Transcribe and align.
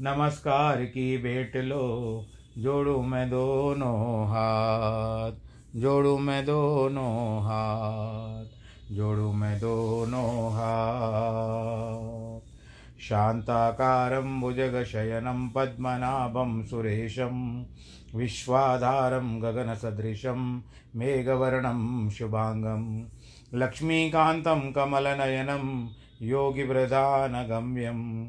नमस्कार 0.00 0.84
की 0.84 1.18
भेंट 1.18 1.56
लो, 1.56 2.26
जोड़ू 2.58 3.02
मैं 3.02 3.30
दोनों 3.30 4.26
हाथ, 4.26 5.32
जोड़ू 5.76 6.18
मैं 6.18 6.44
दोनों 6.44 7.40
हाथ, 7.40 8.44
जोड़ू 8.94 9.32
मैं 9.32 9.60
दोनों 9.60 10.50
हाथ। 10.50 12.40
शान्ताकारं 13.00 14.40
भुजगशयनं, 14.40 15.48
पद्मनाभं 15.48 16.62
सुरेशं, 16.62 17.64
विश्वाधारं 18.14 19.42
गगनसदृशं, 19.42 20.60
मेघवर्णं 20.96 22.10
शुभाङ्गं, 22.10 23.04
लक्ष्मीकान्तं 23.54 24.72
कमलनयनं 24.72 25.88
योगिवृधानगम्यं 26.22 28.28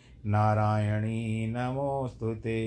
नारायणी 0.25 1.47
नमोऽस्तु 1.47 2.33
ते। 2.33 2.61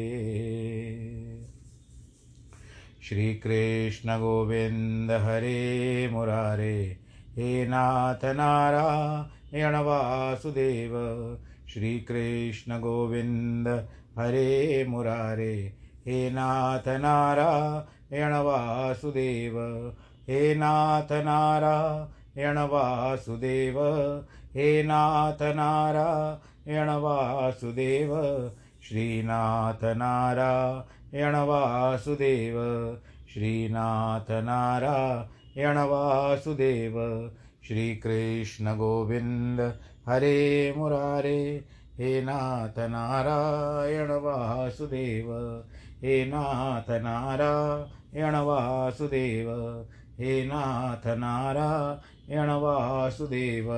श्रीकृष्णगोविन्द 3.08 5.10
हरे 5.10 6.08
मुरारे, 6.12 6.98
हे 7.36 7.66
नाथ 7.66 8.24
नारायण 8.24 9.76
वासुदेव। 9.76 10.92
श्रीकृष्णगोविन्द 11.68 13.88
हरे 14.18 14.86
मुरारे, 14.88 15.72
हे 16.06 16.30
नाथ 16.30 16.88
नारायण 16.88 18.32
वासुदेव। 18.32 19.54
हे 20.28 20.54
नाथ 20.54 21.12
नारायण 21.12 22.58
वासुदेव, 22.58 23.76
हे 24.54 24.82
नाथ 24.82 25.42
नारायण 25.42 26.53
वासुदेव 26.68 28.10
श्रीनाथ 28.82 29.84
नारायण 29.84 31.34
वासुदेव 31.34 32.54
श्रीनाथ 33.34 34.30
नारायण 34.30 35.78
वासुदेव 35.78 36.94
श्रीकृष्णगोविन्द, 37.68 39.60
हरे 40.08 40.74
मुरारे, 40.76 41.64
हे 41.98 42.20
नाथ 42.22 42.78
नारायण 42.78 44.10
वासुदेव 44.10 45.32
हे 46.02 46.24
नाथ 46.24 46.90
नारायण 46.90 48.34
वासुदेव 48.34 49.50
हे 50.18 50.44
नाथ 50.44 51.06
नारायण 51.06 52.50
वासुदेव 52.50 53.68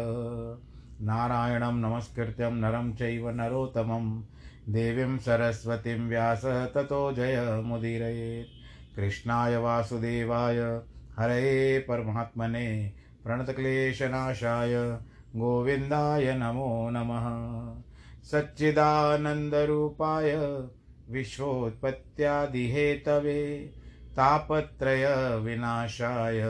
नारायणं 1.00 1.74
नमस्कृत्यं 1.74 2.50
नरं 2.50 2.94
चैव 2.94 3.30
नरोत्तमं। 3.30 4.24
देवीं 4.68 5.18
सरस्वतीं 5.18 6.08
व्यास 6.08 6.44
ततो 6.44 7.12
जयमुदीरयेत् 7.12 8.96
कृष्णाय 8.96 9.56
वासुदेवाय, 9.56 10.80
हरे 11.18 11.78
परमात्मने, 11.78 12.92
प्रणतक्लेशनाशाय, 13.24 14.98
गोविन्दाय 15.36 16.38
नमो 16.38 16.90
नमः। 16.90 17.76
सच्चिदानन्दरूपाय, 18.22 20.66
विश्वोत्पत्त्यादिहेतवे 21.10 23.72
तापत्रयविनाशाय 24.16 26.42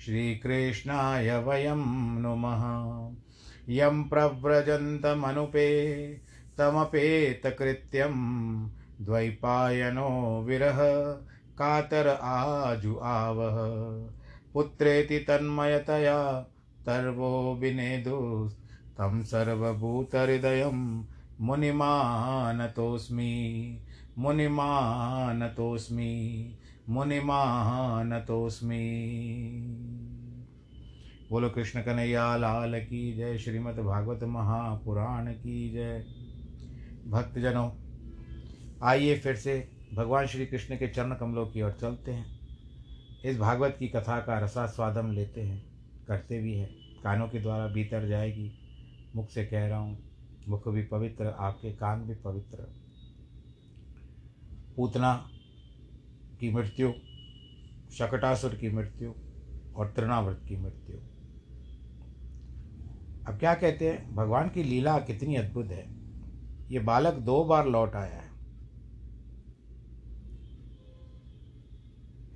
श्रीकृष्णाय 0.00 1.38
वयं 1.38 2.20
नुमः। 2.20 3.23
यं 3.68 4.04
प्रव्रजन्तमनुपे 4.04 5.68
तमपेतकृत्यं 6.58 8.14
द्वैपायनो 9.00 10.42
विरह 10.46 10.78
कातर 11.58 12.18
आजु 12.22 12.98
आवह। 13.02 13.56
पुत्रेति 14.54 15.18
तन्मयतया 15.18 16.46
तर्वो 16.86 17.54
विनेदुस्तं 17.54 19.22
सर्वभूतहृदयं 19.22 21.04
मुनिमानतोऽस्मि 21.40 23.78
मुनिमानतोऽस्मि 24.18 26.54
मुनिमानतोऽस्मि। 26.88 29.10
बोलो 31.30 31.50
कृष्ण 31.50 31.82
कन्हैया, 31.82 32.36
लाल 32.36 32.80
की 32.80 33.16
जय, 33.16 33.38
श्रीमद् 33.38 33.76
भागवत 33.76 34.22
महापुराण 34.22 35.32
की 35.32 35.70
जय। 35.70 36.04
भक्तजनों, 37.06 37.70
आइए 38.82 39.18
फिर 39.18 39.36
से 39.36 39.68
भगवान 39.94 40.26
श्री 40.26 40.46
कृष्ण 40.46 40.76
के 40.76 40.88
चरण 40.88 41.14
कमलों 41.14 41.46
की 41.46 41.62
ओर 41.62 41.72
चलते 41.80 42.12
हैं। 42.12 42.26
इस 43.24 43.38
भागवत 43.38 43.76
की 43.78 43.88
कथा 43.88 44.20
का 44.20 44.38
रसा 44.38 44.44
रसास्वादम 44.44 45.12
लेते 45.12 45.40
हैं, 45.40 45.64
करते 46.08 46.42
भी 46.42 46.54
हैं। 46.54 46.74
कानों 47.02 47.28
के 47.28 47.40
द्वारा 47.40 47.66
भीतर 47.66 48.08
जाएगी, 48.08 48.52
मुख 49.16 49.30
से 49.30 49.46
कह 49.46 49.66
रहा 49.66 49.78
हूँ, 49.78 49.98
मुख 50.48 50.68
भी 50.68 50.82
पवित्र 50.82 51.26
आपके 51.26 51.72
कान 51.72 52.02
भी 52.02 52.14
पवित्र। 52.14 52.74
पूतना 54.76 55.30
की 56.40 56.54
मृत्यु, 56.54 56.92
शकटासुर 57.92 58.54
की 58.54 58.70
मृत्यु 58.70 59.12
और 59.76 59.92
तृणाव्रत 59.96 60.42
की 60.48 60.56
मृत्यु। 60.56 61.13
अब 63.28 63.38
क्या 63.38 63.54
कहते 63.54 63.90
हैं, 63.90 64.14
भगवान 64.14 64.48
की 64.48 64.62
लीला 64.62 64.98
कितनी 64.98 65.36
अद्भुत 65.36 65.66
है। 65.66 65.94
ये 66.70 66.78
बालक 66.78 67.14
दो 67.14 67.44
बार 67.44 67.66
लौट 67.66 67.94
आया 67.94 68.20
है। 68.20 68.30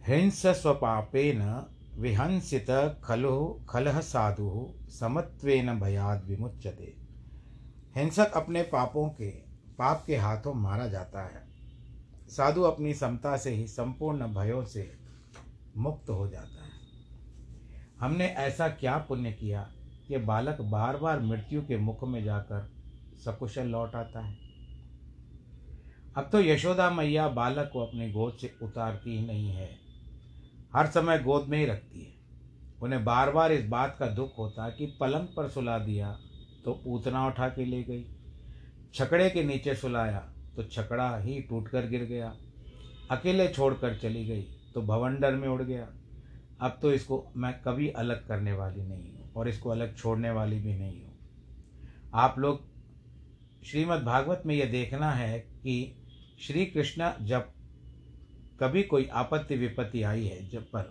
हिंस 0.07 0.47
स्वपापेन 0.47 1.67
विहंसित 1.95 3.01
खलु 3.05 3.47
खलह 3.69 4.01
साधु 4.01 4.75
समत्वेन 4.89 5.81
भयाद 5.81 6.25
विमुच्यते। 6.25 6.97
हिंसक 7.97 8.33
अपने 8.33 8.63
पापों 8.63 9.09
के, 9.09 9.31
पाप 9.79 10.05
के 10.07 10.17
हाथों 10.17 10.55
मारा 10.55 10.87
जाता 10.87 11.23
है। 11.23 11.49
साधु 12.29 12.63
अपनी 12.63 12.95
समता 12.95 13.37
से 13.37 13.51
ही 13.51 13.67
संपूर्ण 13.67 14.27
भयों 14.27 14.65
से 14.65 14.93
मुक्त 15.77 16.11
हो 16.11 16.29
जाता 16.29 16.65
है। 16.65 16.71
हमने 18.01 18.27
ऐसा 18.27 18.69
क्या 18.69 18.99
पुण्य 18.99 19.33
किया? 19.33 19.73
कि 20.09 20.19
बालक 20.19 20.61
बार 20.63 20.97
बार 20.97 21.21
मृत्यु 21.21 21.63
के 21.63 21.77
मुख 21.77 22.05
में 22.05 22.23
जाकर 22.25 22.69
सकुशल 23.25 23.67
लौट 23.67 23.95
आता 23.95 24.21
है। 24.21 24.37
अब 26.17 26.29
तो 26.33 26.41
यशोदा 26.41 26.91
मैया 26.91 27.27
बालक 27.31 27.71
को 27.73 27.85
अपनी 27.87 28.11
गोद 28.13 28.37
से 28.41 28.53
उतारती 28.63 29.19
ही 29.19 29.27
नहीं 29.27 29.51
है। 29.51 29.69
हर 30.75 30.87
समय 30.87 31.19
गोद 31.19 31.49
में 31.49 31.59
ही 31.59 31.65
रखती 31.67 32.01
है। 32.01 32.17
उन्हें 32.83 33.05
बार 33.05 33.31
बार 33.31 33.53
इस 33.53 33.65
बात 33.69 33.97
का 33.99 34.07
दुख 34.07 34.39
होता 34.39 34.69
कि 34.69 34.87
पलंग 35.01 35.27
पर 35.37 35.49
सुला 35.49 35.79
दिया 35.79 36.11
तो 36.65 36.73
पूतना 36.85 37.27
उठा 37.27 37.49
के 37.49 37.65
ले 37.65 37.83
गई। 37.83 38.05
छकड़े 38.95 39.29
के 39.31 39.43
नीचे 39.45 39.75
सुलाया 39.75 40.19
तो 40.57 40.63
छकड़ा 40.65 41.17
ही 41.17 41.41
टूट 41.41 41.69
कर 41.69 41.87
गिर 41.87 42.05
गया। 42.05 42.33
अकेले 43.11 43.49
छोड़कर 43.49 43.97
चली 43.97 44.25
गई 44.27 44.43
तो 44.75 44.83
भवंडर 44.83 45.35
में 45.35 45.49
उड़ 45.49 45.63
गया। 45.63 45.87
अब 46.61 46.79
तो 46.83 46.93
इसको 46.93 47.25
मैं 47.37 47.53
कभी 47.63 47.89
अलग 47.97 48.27
करने 48.29 48.53
वाली 48.53 48.83
नहीं 48.83 49.11
हूँ। 49.11 49.18
और 49.39 49.49
इसको 49.49 49.71
अलग 49.71 49.97
छोड़ने 49.97 50.31
वाली 50.31 50.61
भी 50.61 50.75
नहीं 50.75 51.05
हूँ। 51.05 51.15
आप 52.15 52.39
लोग 52.39 52.67
श्रीमद् 53.65 54.05
भागवत 54.05 54.43
में 54.47 54.55
यह 54.55 54.71
देखना 54.71 55.11
है 55.11 55.39
कि 55.39 55.97
श्री 56.41 56.67
कृष्ण 56.67 57.13
जब 57.23 57.53
कभी 58.61 58.83
कोई 58.83 59.05
आपत्ति 59.05 59.57
विपत्ति 59.57 60.03
आई 60.03 60.25
है, 60.25 60.49
जब 60.49 60.63
पर 60.63 60.83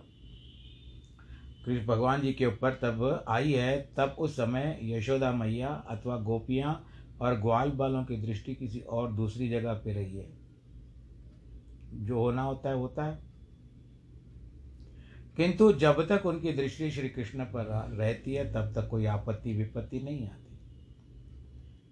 कृष्ण 1.64 1.86
भगवान 1.86 2.20
जी 2.20 2.32
के 2.32 2.46
ऊपर 2.46 2.70
तब 2.70 3.24
आई 3.28 3.52
है, 3.52 3.90
तब 3.96 4.16
उस 4.18 4.32
समय 4.32 4.78
यशोदा 4.82 5.32
मैया 5.32 5.68
अथवा 5.68 6.16
गोपियाँ 6.16 6.86
और 7.20 7.40
ग्वाल 7.40 7.70
बालों 7.70 8.04
की 8.04 8.16
दृष्टि 8.16 8.54
किसी 8.54 8.80
और 8.80 9.12
दूसरी 9.12 9.48
जगह 9.48 9.72
पे 9.72 9.92
रही 9.92 10.16
है। 10.16 10.38
जो 11.92 12.18
होना 12.18 12.42
होता 12.42 12.68
है 12.68 12.74
होता 12.74 13.04
है। 13.04 13.27
किंतु 15.38 15.72
जब 15.72 16.06
तक 16.08 16.26
उनकी 16.26 16.52
दृष्टि 16.52 16.90
श्री 16.90 17.08
कृष्ण 17.08 17.44
पर 17.44 17.66
रहती 17.92 18.32
है, 18.34 18.52
तब 18.52 18.72
तक 18.74 18.88
कोई 18.88 19.04
आपत्ति, 19.06 19.52
विपत्ति 19.52 20.00
नहीं 20.00 20.24
आती। 20.24 20.58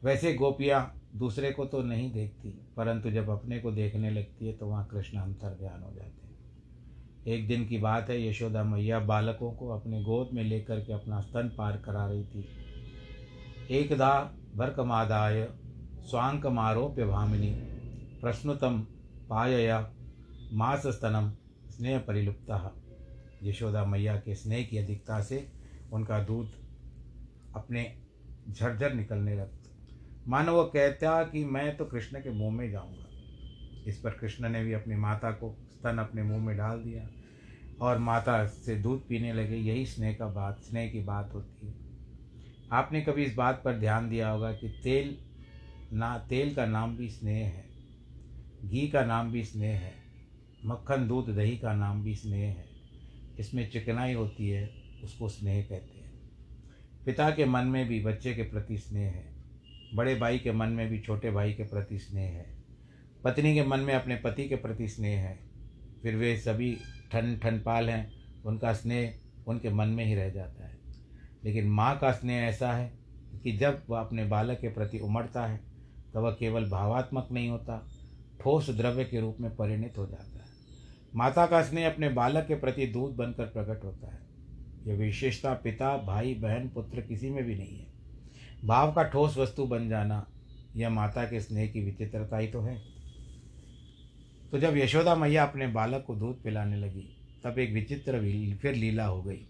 वैसे 0.05 0.33
गोपियाँ 0.35 0.81
दूसरे 1.17 1.51
को 1.51 1.65
तो 1.65 1.83
नहीं 1.83 2.11
देखती, 2.13 2.49
परंतु 2.77 3.11
जब 3.11 3.29
अपने 3.31 3.59
को 3.59 3.71
देखने 3.73 4.11
लगती 4.11 4.47
है 4.47 4.53
तो 4.53 4.67
वहाँ 4.67 4.87
कृष्ण 4.87 5.19
अंतर 5.19 5.57
ध्यान 5.59 5.83
हो 5.83 5.93
जाते 5.95 6.27
हैं। 6.27 6.35
एक 7.27 7.47
दिन 7.49 7.67
की 7.67 7.79
बात 7.79 8.11
है, 8.11 8.29
यशोदा 8.29 8.63
मैया 8.65 8.99
बालकों 9.01 9.51
को 9.53 9.69
अपने 9.69 10.03
गोद 10.03 10.31
में 10.33 10.43
लेकर 10.45 10.81
के 10.81 10.93
अपना 10.93 11.21
स्तन 11.21 11.51
पार 11.59 11.77
करा 11.77 12.07
रही 12.07 12.25
थी। 12.25 12.45
एकदा 13.71 14.11
भर्कमादाय 14.57 15.45
स्वांकमारोप्य 16.03 17.05
भामिनी 17.05 17.51
प्रश्नुतम 18.21 18.81
पायया 19.31 19.81
स्नेह 21.69 21.99
परिलुप्ता 21.99 22.57
यशोदा 23.43 23.85
मैया 23.85 24.17
के 24.17 24.35
स्नेह 24.35 24.65
की 24.65 24.79
अधिकता 24.79 25.21
से 25.21 25.53
उनका 25.93 26.25
दूध 26.25 26.53
अपने 27.55 27.97
झरझर 28.51 28.95
निकलने 28.95 29.35
लगता 29.35 29.57
मानो 30.29 30.53
वो 30.53 30.65
कहता 30.65 31.23
कि 31.25 31.45
मैं 31.45 31.77
तो 31.77 31.85
कृष्ण 31.85 32.21
के 32.21 32.31
मुँह 32.31 32.55
में 32.55 32.71
जाऊँगा। 32.71 33.05
इस 33.87 33.99
पर 33.99 34.11
कृष्ण 34.11 34.49
ने 34.49 34.65
भी 34.65 34.73
अपनी 34.73 34.95
माता 34.95 35.31
को 35.31 35.57
स्तन 35.71 35.99
अपने 35.99 36.23
मुँह 36.23 36.45
में 36.45 36.57
डाल 36.57 36.79
दिया 36.79 37.09
और 37.81 37.99
माता 37.99 38.47
से 38.47 38.77
दूध 38.77 39.09
पीने 39.09 39.33
लगे। 39.33 39.57
यही 39.57 39.87
स्नेह 39.87 40.15
का 40.15 40.27
बात, 40.27 40.61
स्नेह 40.61 40.91
की 40.91 41.01
बात 41.01 41.31
होती 41.35 41.67
है। 41.67 41.75
आपने 42.73 43.01
कभी 43.01 43.25
इस 43.25 43.35
बात 43.35 43.63
पर 43.65 43.79
ध्यान 43.79 44.09
दिया 44.09 44.31
होगा 44.31 44.53
कि 44.53 44.69
तेल 44.69 45.19
ना, 45.93 46.19
तेल 46.19 46.55
का 46.55 46.67
नाम 46.67 46.97
भी 46.97 47.09
स्नेह 47.09 47.47
है, 47.47 47.65
घी 48.65 48.89
का 48.89 49.05
नाम 49.05 49.33
भी 49.33 49.45
स्नेह 49.45 49.79
है, 49.79 49.95
मक्खन, 50.65 51.09
दूध, 51.09 51.35
दही 51.37 51.57
का 51.57 51.75
नाम 51.75 52.03
भी 52.03 52.15
स्नेह 52.15 52.49
है। 52.49 52.76
इसमें 53.39 53.71
चिकनाई 53.71 54.13
होती 54.13 54.49
है, 54.49 54.71
उसको 55.05 55.29
स्नेह 55.29 55.63
कहते 55.63 55.99
हैं। 55.99 56.13
पिता 57.07 57.31
के 57.31 57.45
मन 57.45 57.65
में 57.65 57.89
भी 57.89 58.01
बच्चे 58.05 58.35
के 58.35 58.43
प्रति 58.43 58.79
स्नेह 58.79 59.11
है। 59.11 59.35
बड़े 59.95 60.15
भाई 60.15 60.39
के 60.39 60.53
मन 60.53 60.69
में 60.69 60.89
भी 60.89 61.01
छोटे 61.01 61.31
भाई 61.31 61.53
के 61.53 61.63
प्रति 61.63 61.99
स्नेह 61.99 62.31
है। 62.31 62.57
पत्नी 63.25 63.55
के 63.55 63.63
मन 63.63 63.81
में 63.81 63.95
अपने 63.95 64.17
पति 64.17 64.49
के 64.49 64.57
प्रति 64.57 64.89
स्नेह 64.89 65.21
है। 65.21 65.39
फिर 66.03 66.17
वे 66.17 66.37
सभी 66.37 66.77
ठन 67.13 67.37
ठनपाल 67.43 67.91
हैं, 67.91 68.13
उनका 68.45 68.73
स्नेह 68.73 69.19
उनके 69.47 69.71
मन 69.71 69.89
में 69.89 70.05
ही 70.05 70.15
रह 70.15 70.29
जाता 70.29 70.67
है। 70.67 70.79
लेकिन 71.45 71.69
माँ 71.69 71.99
का 71.99 72.13
स्नेह 72.13 72.43
ऐसा 72.43 72.73
है 72.73 72.93
कि 73.43 73.53
जब 73.53 73.83
वह 73.91 74.01
अपने 74.01 74.25
बालक 74.25 74.61
के 74.61 74.69
प्रति 74.69 74.99
उमड़ता 74.99 75.47
है 75.47 75.61
तो 76.13 76.21
वह 76.21 76.31
केवल 76.31 76.71
भावात्मक 76.71 77.29
नहीं 77.33 77.49
होता, 77.49 77.89
ठोस 78.41 78.71
द्रव्य 78.71 79.05
के 79.05 79.21
रूप 79.21 79.37
में 79.41 79.57
परिणित 79.57 79.99
हो 79.99 80.07
जाता 80.07 80.36
है। 80.36 80.36
माता 81.17 81.47
का 81.47 81.63
स्नेह 81.63 81.93
अपने 81.93 82.09
बालक 82.09 82.47
के 82.47 82.55
प्रति 82.55 82.87
दूध 82.87 83.13
बनकर 83.13 83.45
प्रकट 83.45 83.85
होता 83.85 84.15
है। 84.15 84.21
यह 84.87 84.95
विशेषता 84.95 85.55
पिता, 85.55 85.97
भाई, 85.97 86.35
बहन, 86.35 86.69
पुत्र 86.69 87.01
किसी 87.01 87.31
में 87.31 87.45
भी 87.45 87.55
नहीं 87.55 87.79
है। 87.79 87.87
भाव 88.65 88.93
का 88.93 89.03
ठोस 89.03 89.37
वस्तु 89.37 89.67
बन 89.67 89.89
जाना 89.89 90.27
यह 90.77 90.91
माता 90.91 91.25
के 91.25 91.41
स्नेह 91.41 91.71
की 91.71 91.81
विचित्रता 91.81 92.39
ही 92.39 92.49
तो 92.49 92.61
है। 92.61 92.83
तो 94.53 94.59
जब 94.59 94.77
यशोदा 94.77 95.15
मैया 95.15 95.45
अपने 95.45 95.67
बालक 95.67 96.05
को 96.07 96.15
दूध 96.15 96.43
पिलाने 96.43 96.77
लगी, 96.77 97.17
तब 97.45 97.59
एक 97.59 97.73
विचित्र 97.73 98.13
फिर 98.63 98.75
लीला 98.75 99.05
हो 99.05 99.23
गई। 99.23 99.49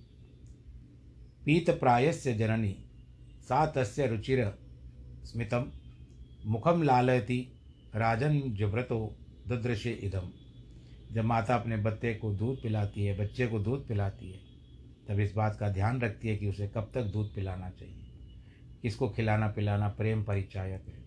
पीत 1.45 1.71
प्रायस्य 1.71 2.35
जननी, 2.35 2.77
सा 3.43 3.67
तस्य 3.67 4.07
रुचिर 4.07 4.59
स्मितम 5.25 5.73
मुखम 6.47 6.83
लालयती, 6.83 7.53
राजन 7.95 8.41
जुभ्रतो 8.41 9.17
दुदृश्य 9.49 9.91
इदम। 9.91 10.46
जब 11.13 11.25
माता 11.25 11.55
अपने 11.55 11.77
बच्चे 11.77 12.15
को 12.15 12.33
दूध 12.33 12.63
पिलाती 12.63 13.05
है, 13.05 13.19
बच्चे 13.19 13.47
को 13.47 13.59
दूध 13.59 13.89
पिलाती 13.89 14.33
है, 14.33 14.41
तब 15.09 15.21
इस 15.21 15.35
बात 15.35 15.57
का 15.61 15.69
ध्यान 15.69 16.01
रखती 16.01 16.29
है 16.29 16.37
कि 16.37 16.49
उसे 16.49 16.69
कब 16.69 16.91
तक 16.95 17.03
दूध 17.03 17.35
पिलाना 17.35 17.71
चाहिए। 17.71 18.03
किसको 18.83 19.09
खिलाना 19.09 19.49
पिलाना 19.49 19.89
प्रेम 19.89 20.25
परिचायक 20.25 20.83
है। 20.89 21.07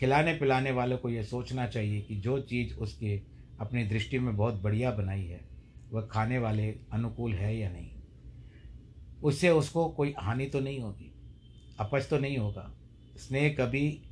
खिलाने 0.00 0.34
पिलाने 0.34 0.70
वालों 0.70 0.98
को 0.98 1.10
यह 1.10 1.22
सोचना 1.22 1.66
चाहिए 1.66 2.00
कि 2.00 2.16
जो 2.16 2.40
चीज़ 2.40 2.74
उसके 2.74 3.22
अपनी 3.60 3.84
दृष्टि 3.84 4.18
में 4.18 4.36
बहुत 4.36 4.54
बढ़िया 4.54 4.90
बनाई 4.90 5.24
है, 5.24 5.40
वह 5.90 6.06
खाने 6.06 6.38
वाले 6.38 6.74
अनुकूल 6.92 7.34
है 7.34 7.58
या 7.58 7.70
नहीं। 7.70 7.90
उससे 9.22 9.50
उसको 9.50 9.88
कोई 9.88 10.14
हानि 10.18 10.46
तो 10.46 10.60
नहीं 10.60 10.80
होगी, 10.80 11.14
अपच 11.80 12.08
तो 12.10 12.18
नहीं 12.18 12.38
होगा। 12.38 12.74
स्नेह 13.16 13.56
कभी 13.60 14.02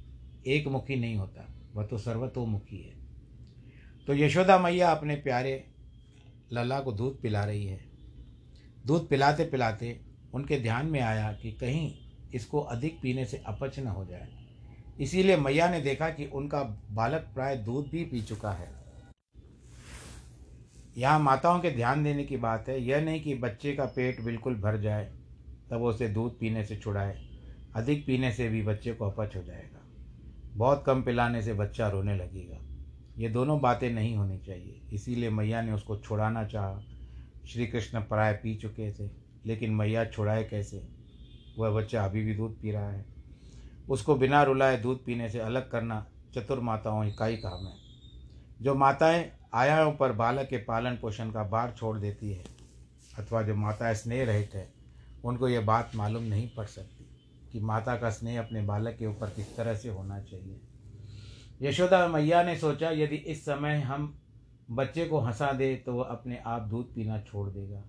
एक 0.47 0.67
मुखी 0.67 0.97
नहीं 0.97 1.17
होता, 1.17 1.55
वह 1.75 1.87
तो 1.87 1.99
सर्वतोमुखी 1.99 2.77
है। 2.77 3.02
तो 4.07 4.15
यशोदा 4.15 4.59
मैया 4.59 4.91
अपने 4.91 5.17
प्यारे 5.17 5.65
लला 6.53 6.81
को 6.81 6.93
दूध 6.93 7.21
पिला 7.23 7.45
रही 7.45 7.67
है। 7.67 7.81
दूध 8.87 9.09
पिलाते 9.09 9.45
पिलाते 9.45 10.01
उनके 10.35 10.59
ध्यान 10.61 10.87
में 10.87 11.01
आया 11.01 11.33
कि 11.33 11.53
कहीं 11.53 11.93
इसको 12.35 12.61
अधिक 12.61 12.99
पीने 13.03 13.25
से 13.25 13.43
अपच 13.47 13.79
न 13.79 13.87
हो 13.87 14.05
जाए। 14.05 14.29
इसीलिए 15.01 15.37
मैया 15.37 15.69
ने 15.69 15.81
देखा 15.81 16.11
कि 16.11 16.27
उनका 16.27 16.63
बालक 16.91 17.31
प्राय 17.35 17.57
दूध 17.57 17.89
भी 17.89 18.05
पी 18.05 18.21
चुका 18.21 18.51
है। 18.51 18.71
यहाँ 20.99 21.19
माताओं 21.21 21.61
के 21.61 21.71
ध्यान 21.71 22.05
देने 22.05 22.25
की 22.25 22.37
बात 22.37 22.69
है, 22.69 22.83
यह 22.83 23.01
नहीं 23.01 23.21
कि 23.21 23.35
बच्चे 23.35 23.73
का 23.73 23.85
पेट 23.85 24.21
बिल्कुल 24.21 24.55
भर 24.55 24.81
जाए, 24.81 25.05
तब 25.71 25.83
उसे 25.83 26.09
दूध 26.09 26.39
पीने 26.39 26.65
से 26.65 26.77
छुड़ाए। 26.77 27.29
अधिक 27.75 28.07
पीने 28.07 28.33
से 28.33 28.49
भी 28.49 28.63
बच्चे 28.63 28.93
को 28.93 29.11
अपच 29.11 29.37
हो 29.37 29.43
जाएगा। 29.43 29.81
बहुत 30.57 30.85
कम 30.87 31.03
पिलाने 31.03 31.43
से 31.43 31.55
बच्चा 31.55 31.89
रोने 31.89 32.17
लगेगा। 32.17 32.72
ये 33.19 33.29
दोनों 33.29 33.61
बातें 33.61 33.91
नहीं 33.91 34.17
होनी 34.17 34.39
चाहिए। 34.39 34.81
इसीलिए 34.93 35.31
मैया 35.31 35.63
ने 35.63 35.73
उसको 35.73 35.97
छुड़ाना 35.97 36.45
चाहा। 36.45 36.83
श्री 37.49 37.67
कृष्ण 37.67 38.01
पराय 38.01 38.33
पी 38.33 38.55
चुके 38.55 38.93
थे, 38.93 39.11
लेकिन 39.47 39.71
मैया 39.71 40.05
छुड़ाए 40.05 40.45
कैसे? 40.45 40.89
वह 41.59 41.71
बच्चा 41.71 42.05
अभी 42.05 42.25
भी 42.25 42.35
दूध 42.35 42.61
पी 42.61 42.71
रहा 42.71 42.91
है। 42.91 43.07
उसको 43.91 44.15
बिना 44.15 44.43
रुलाए 44.43 44.77
दूध 44.77 45.05
पीने 45.05 45.29
से 45.29 45.39
अलग 45.39 45.71
करना 45.71 46.07
चतुर 46.35 46.61
माताओं 46.61 47.11
का 47.11 47.27
ही 47.27 47.37
काम 47.37 47.67
है। 47.67 47.75
जो 48.63 48.75
माताएँ 48.75 49.33
आयाओं 49.55 49.93
पर 49.93 50.13
बालक 50.13 50.49
के 50.49 50.57
पालन 50.57 50.97
पोषण 50.97 51.31
का 51.31 51.45
भार 51.45 51.75
छोड़ 51.77 51.99
देती 51.99 52.33
है, 52.33 52.45
अथवा 53.19 53.43
जो 53.43 53.55
माताएँ 53.55 53.95
स्नेह 53.95 54.25
रहित 54.25 54.51
है, 54.55 54.73
उनको 55.25 55.49
ये 55.49 55.59
बात 55.59 55.91
मालूम 55.95 56.23
नहीं 56.23 56.51
पड़ 56.57 56.67
सकती 56.67 57.05
कि 57.53 57.61
माता 57.61 57.97
का 57.97 58.11
स्नेह 58.11 58.43
अपने 58.43 58.63
बालक 58.63 58.97
के 58.99 59.07
ऊपर 59.07 59.31
किस 59.31 59.57
तरह 59.57 59.75
से 59.75 59.89
होना 59.89 60.21
चाहिए। 60.21 60.61
यशोदा 61.61 62.07
मैया 62.09 62.43
ने 62.43 62.57
सोचा, 62.57 62.91
यदि 62.91 63.17
इस 63.17 63.45
समय 63.45 63.77
हम 63.77 64.19
बच्चे 64.71 65.05
को 65.05 65.19
हंसा 65.19 65.53
दे 65.53 65.75
तो 65.77 65.95
वह 65.95 66.05
अपने 66.05 66.39
आप 66.47 66.63
दूध 66.63 66.95
पीना 66.95 67.21
छोड़ 67.21 67.49
देगा। 67.51 67.85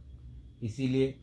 इसीलिए 0.64 1.20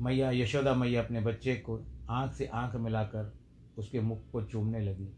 मैया, 0.00 0.30
यशोदा 0.30 0.74
मैया 0.74 1.02
अपने 1.02 1.20
बच्चे 1.20 1.54
को 1.56 1.80
आँख 2.10 2.32
से 2.32 2.46
आँख 2.46 2.74
मिलाकर 2.76 3.32
उसके 3.78 4.00
मुख 4.00 4.30
को 4.30 4.42
चूमने 4.42 4.80
लगी। 4.80 5.08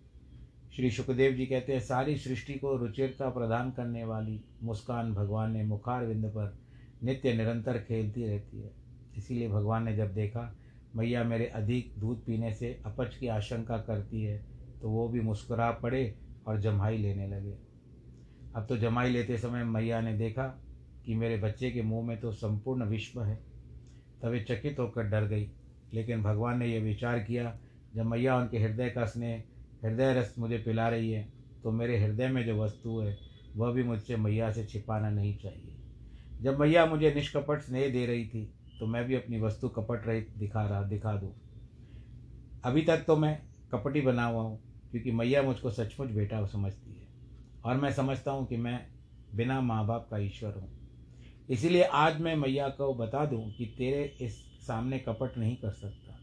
श्री 0.77 0.91
सुखदेव 0.91 1.33
जी 1.33 1.47
कहते 1.47 1.73
हैं, 1.73 1.81
सारी 1.81 2.17
सृष्टि 2.17 2.55
को 2.55 2.77
रुचिरता 2.77 3.29
प्रदान 3.31 3.71
करने 3.71 4.05
वाली 4.05 4.41
मुस्कान 4.63 5.13
भगवान 5.15 5.53
ने 5.53 5.65
मुखार 5.65 6.07
विंद 6.07 6.27
पर 6.27 6.59
नित्य 7.03 7.33
निरंतर 7.33 7.79
खेलती 7.79 8.27
रहती 8.27 8.61
है। 8.61 8.71
इसीलिए 9.17 9.49
भगवान 9.49 9.85
ने 9.85 9.97
जब 9.97 10.15
देखा, 10.15 10.53
मैया 10.97 11.25
मेरे 11.25 11.47
अधिक 11.47 11.93
दूध 11.99 12.25
पीने 12.25 12.53
से 12.55 12.81
अपच 12.87 13.17
की 13.17 13.27
आशंका 13.27 13.79
करती 13.79 14.23
है 14.23 14.58
तो 14.83 14.91
वो 14.91 15.09
भी 15.09 15.21
मुस्कुरा 15.21 15.71
पड़े 15.73 16.15
और 16.47 16.61
जमाई 16.61 16.99
लेने 16.99 17.27
लगे। 17.29 17.57
अब 18.57 18.67
तो 18.69 18.77
जमाई 18.77 19.11
लेते 19.11 19.39
समय 19.39 19.65
मैया 19.65 20.01
ने 20.01 20.13
देखा 20.19 20.47
कि 21.07 21.15
मेरे 21.15 21.37
बच्चे 21.37 21.71
के 21.71 21.83
मुँह 21.83 22.07
में 22.07 22.19
तो 22.21 22.33
संपूर्ण 22.33 22.85
विश्व 22.85 23.23
है। 23.23 23.35
तभी 24.23 24.41
चकित 24.41 24.79
होकर 24.79 25.03
डर 25.03 25.27
गई, 25.27 25.49
लेकिन 25.93 26.23
भगवान 26.23 26.59
ने 26.59 26.67
यह 26.67 26.83
विचार 26.83 27.19
किया, 27.19 27.59
जब 27.95 28.07
मैया 28.07 28.37
उनके 28.37 28.59
हृदय 28.59 28.91
का 28.91 29.05
स्नेह, 29.05 29.43
हृदय 29.83 30.13
रस 30.15 30.35
मुझे 30.39 30.59
पिला 30.59 30.89
रही 30.89 31.11
है 31.13 31.27
तो 31.65 31.71
मेरे 31.73 31.99
हृदय 31.99 32.29
में 32.29 32.45
जो 32.47 32.57
वस्तु 32.57 32.99
है, 33.01 33.17
वह 33.57 33.73
भी 33.73 33.83
मुझसे 33.83 34.17
मैया 34.17 34.51
से 34.53 34.65
छिपाना 34.65 35.11
नहीं 35.11 35.37
चाहिए। 35.39 35.75
जब 36.43 36.61
मैया 36.61 36.85
मुझे 36.87 37.13
निष्कपट 37.15 37.61
स्नेह 37.61 37.89
दे 37.93 38.05
रही 38.07 38.27
थी 38.27 38.45
तो 38.79 38.87
मैं 38.87 39.05
भी 39.05 39.15
अपनी 39.15 39.41
वस्तु 39.41 39.69
कपट 39.69 40.07
रहित 40.07 40.33
दिखा 40.39 40.67
रहा, 40.67 40.83
दिखा 40.83 41.13
दूँ। 41.13 41.33
अभी 42.65 42.83
तक 42.83 43.05
तो 43.07 43.17
मैं 43.17 43.39
कपटी 43.73 44.01
बना 44.01 44.25
हुआ 44.25 44.43
हूँ 44.43 44.59
क्योंकि 44.91 45.13
मैया 45.13 45.43
मुझको 45.43 45.71
सचमुच 45.71 46.09
बेटा 46.09 46.47
समझती 46.47 46.91
है। 46.91 47.09
और 47.65 47.77
मैं 47.77 47.93
समझता 47.93 48.31
हूँ 48.31 48.47
कि 48.47 48.57
मैं 48.57 48.87
बिना 49.35 49.61
माँ 49.61 49.87
बाप 49.87 50.09
का 50.11 50.19
ईश्वर 50.19 50.53
हूँ। 50.53 50.79
इसीलिए 51.51 51.83
आज 51.83 52.21
मैं 52.21 52.37
मैया 52.37 52.69
को 52.69 52.95
बता 52.95 53.27
दूँ 53.27 53.53
कि 53.53 53.67
तेरे 53.67 54.17
इस 54.21 54.37
सामने 54.67 54.99
कपट 54.99 55.39
नहीं 55.39 55.57
कर 55.57 55.71
सकता। 55.71 56.21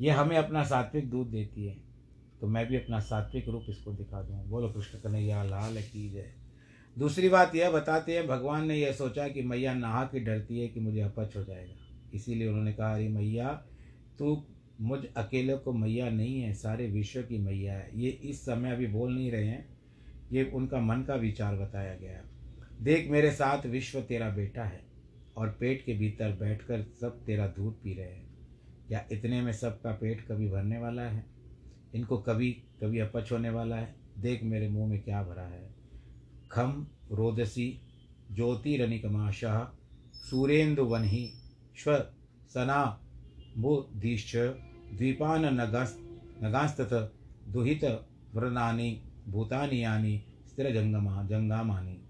ये 0.00 0.10
हमें 0.10 0.36
अपना 0.36 0.64
सात्विक 0.64 1.10
दूध 1.10 1.30
देती 1.30 1.66
है। 1.66 1.76
तो 2.40 2.46
मैं 2.46 2.66
भी 2.66 2.76
अपना 2.76 3.00
सात्विक 3.00 3.48
रूप 3.48 3.66
इसको 3.68 3.92
दिखा 3.92 4.22
दूँ। 4.22 4.48
बोलो, 4.48 4.68
कृष्ण 4.68 4.98
कन्हैया, 4.98 5.42
लाल 5.42 5.76
की 5.76 6.10
जय। 6.10 6.32
दूसरी 6.98 7.28
बात 7.28 7.54
यह 7.54 7.70
बताते 7.70 8.16
हैं, 8.16 8.26
भगवान 8.26 8.66
ने 8.66 8.76
यह 8.76 8.92
सोचा 8.92 9.28
कि 9.28 9.42
मैया 9.42 9.74
नहा 9.74 10.04
के 10.04 10.20
डरती 10.20 10.60
है 10.60 10.68
कि 10.68 10.80
मुझे 10.80 11.00
अपच 11.00 11.36
हो 11.36 11.44
जाएगा। 11.44 11.74
इसीलिए 12.14 12.48
उन्होंने 12.48 12.72
कहा, 12.72 12.94
अरे 12.94 13.08
मैया, 13.08 13.48
तू 14.18 14.44
मुझ 14.82 15.04
अकेले 15.16 15.56
को 15.56 15.72
मैया 15.72 16.10
नहीं 16.10 16.40
है, 16.40 16.54
सारे 16.54 16.86
विश्व 16.86 17.22
की 17.22 17.38
मैया 17.38 17.72
है। 17.72 17.90
ये 17.94 18.10
इस 18.10 18.42
समय 18.42 18.72
अभी 18.72 18.86
बोल 18.86 19.14
नहीं 19.14 19.30
रहे 19.30 19.46
हैं, 19.46 19.78
ये 20.32 20.44
उनका 20.44 20.80
मन 20.80 21.02
का 21.02 21.14
विचार 21.14 21.56
बताया 21.56 21.94
गया 21.94 22.22
देख 22.82 23.10
मेरे 23.10 23.30
साथ 23.30 23.66
विश्व 23.66 24.00
तेरा 24.00 24.30
बेटा 24.30 24.64
है 24.64 24.84
और 25.36 25.56
पेट 25.60 25.84
के 25.84 25.94
भीतर 25.94 26.32
बैठकर 26.32 26.82
सब 27.00 27.24
तेरा 27.24 27.46
दूध 27.46 27.82
पी 27.82 27.94
रहे 27.94 28.12
हैं। 28.12 28.32
क्या 28.88 29.04
इतने 29.12 29.40
में 29.40 29.52
सबका 29.52 29.92
पेट 29.92 30.26
कभी 30.28 30.48
भरने 30.48 30.78
वाला 30.78 31.02
है? 31.02 31.26
इनको 31.94 32.18
कभी 32.18 32.50
कभी 32.52 32.98
अपच 32.98 33.32
होने 33.32 33.50
वाला 33.50 33.76
है? 33.76 33.94
देख 34.18 34.42
मेरे 34.42 34.68
मुँह 34.68 34.90
में 34.90 35.02
क्या 35.02 35.22
भरा 35.22 35.42
है। 35.42 35.74
खम 36.50 36.86
रोदसी 37.12 37.80
ज्योतिरनिकमाशः 38.32 39.68
सूरेन्दुवन्हि 40.14 41.32
श्व 41.76 41.96
सना 42.48 43.00
बुधिश्च 43.58 44.36
द्वीपान 44.92 45.44
नगास् 45.44 45.94
नगास्तत 46.44 47.12
दुहित 47.48 47.84
व्रणानि 48.34 49.02
भूतानि 49.28 49.84
यानी, 49.84 50.24
स्थिर 50.48 50.74
जंगमा 50.74 51.22
जंगामानी। 51.22 52.02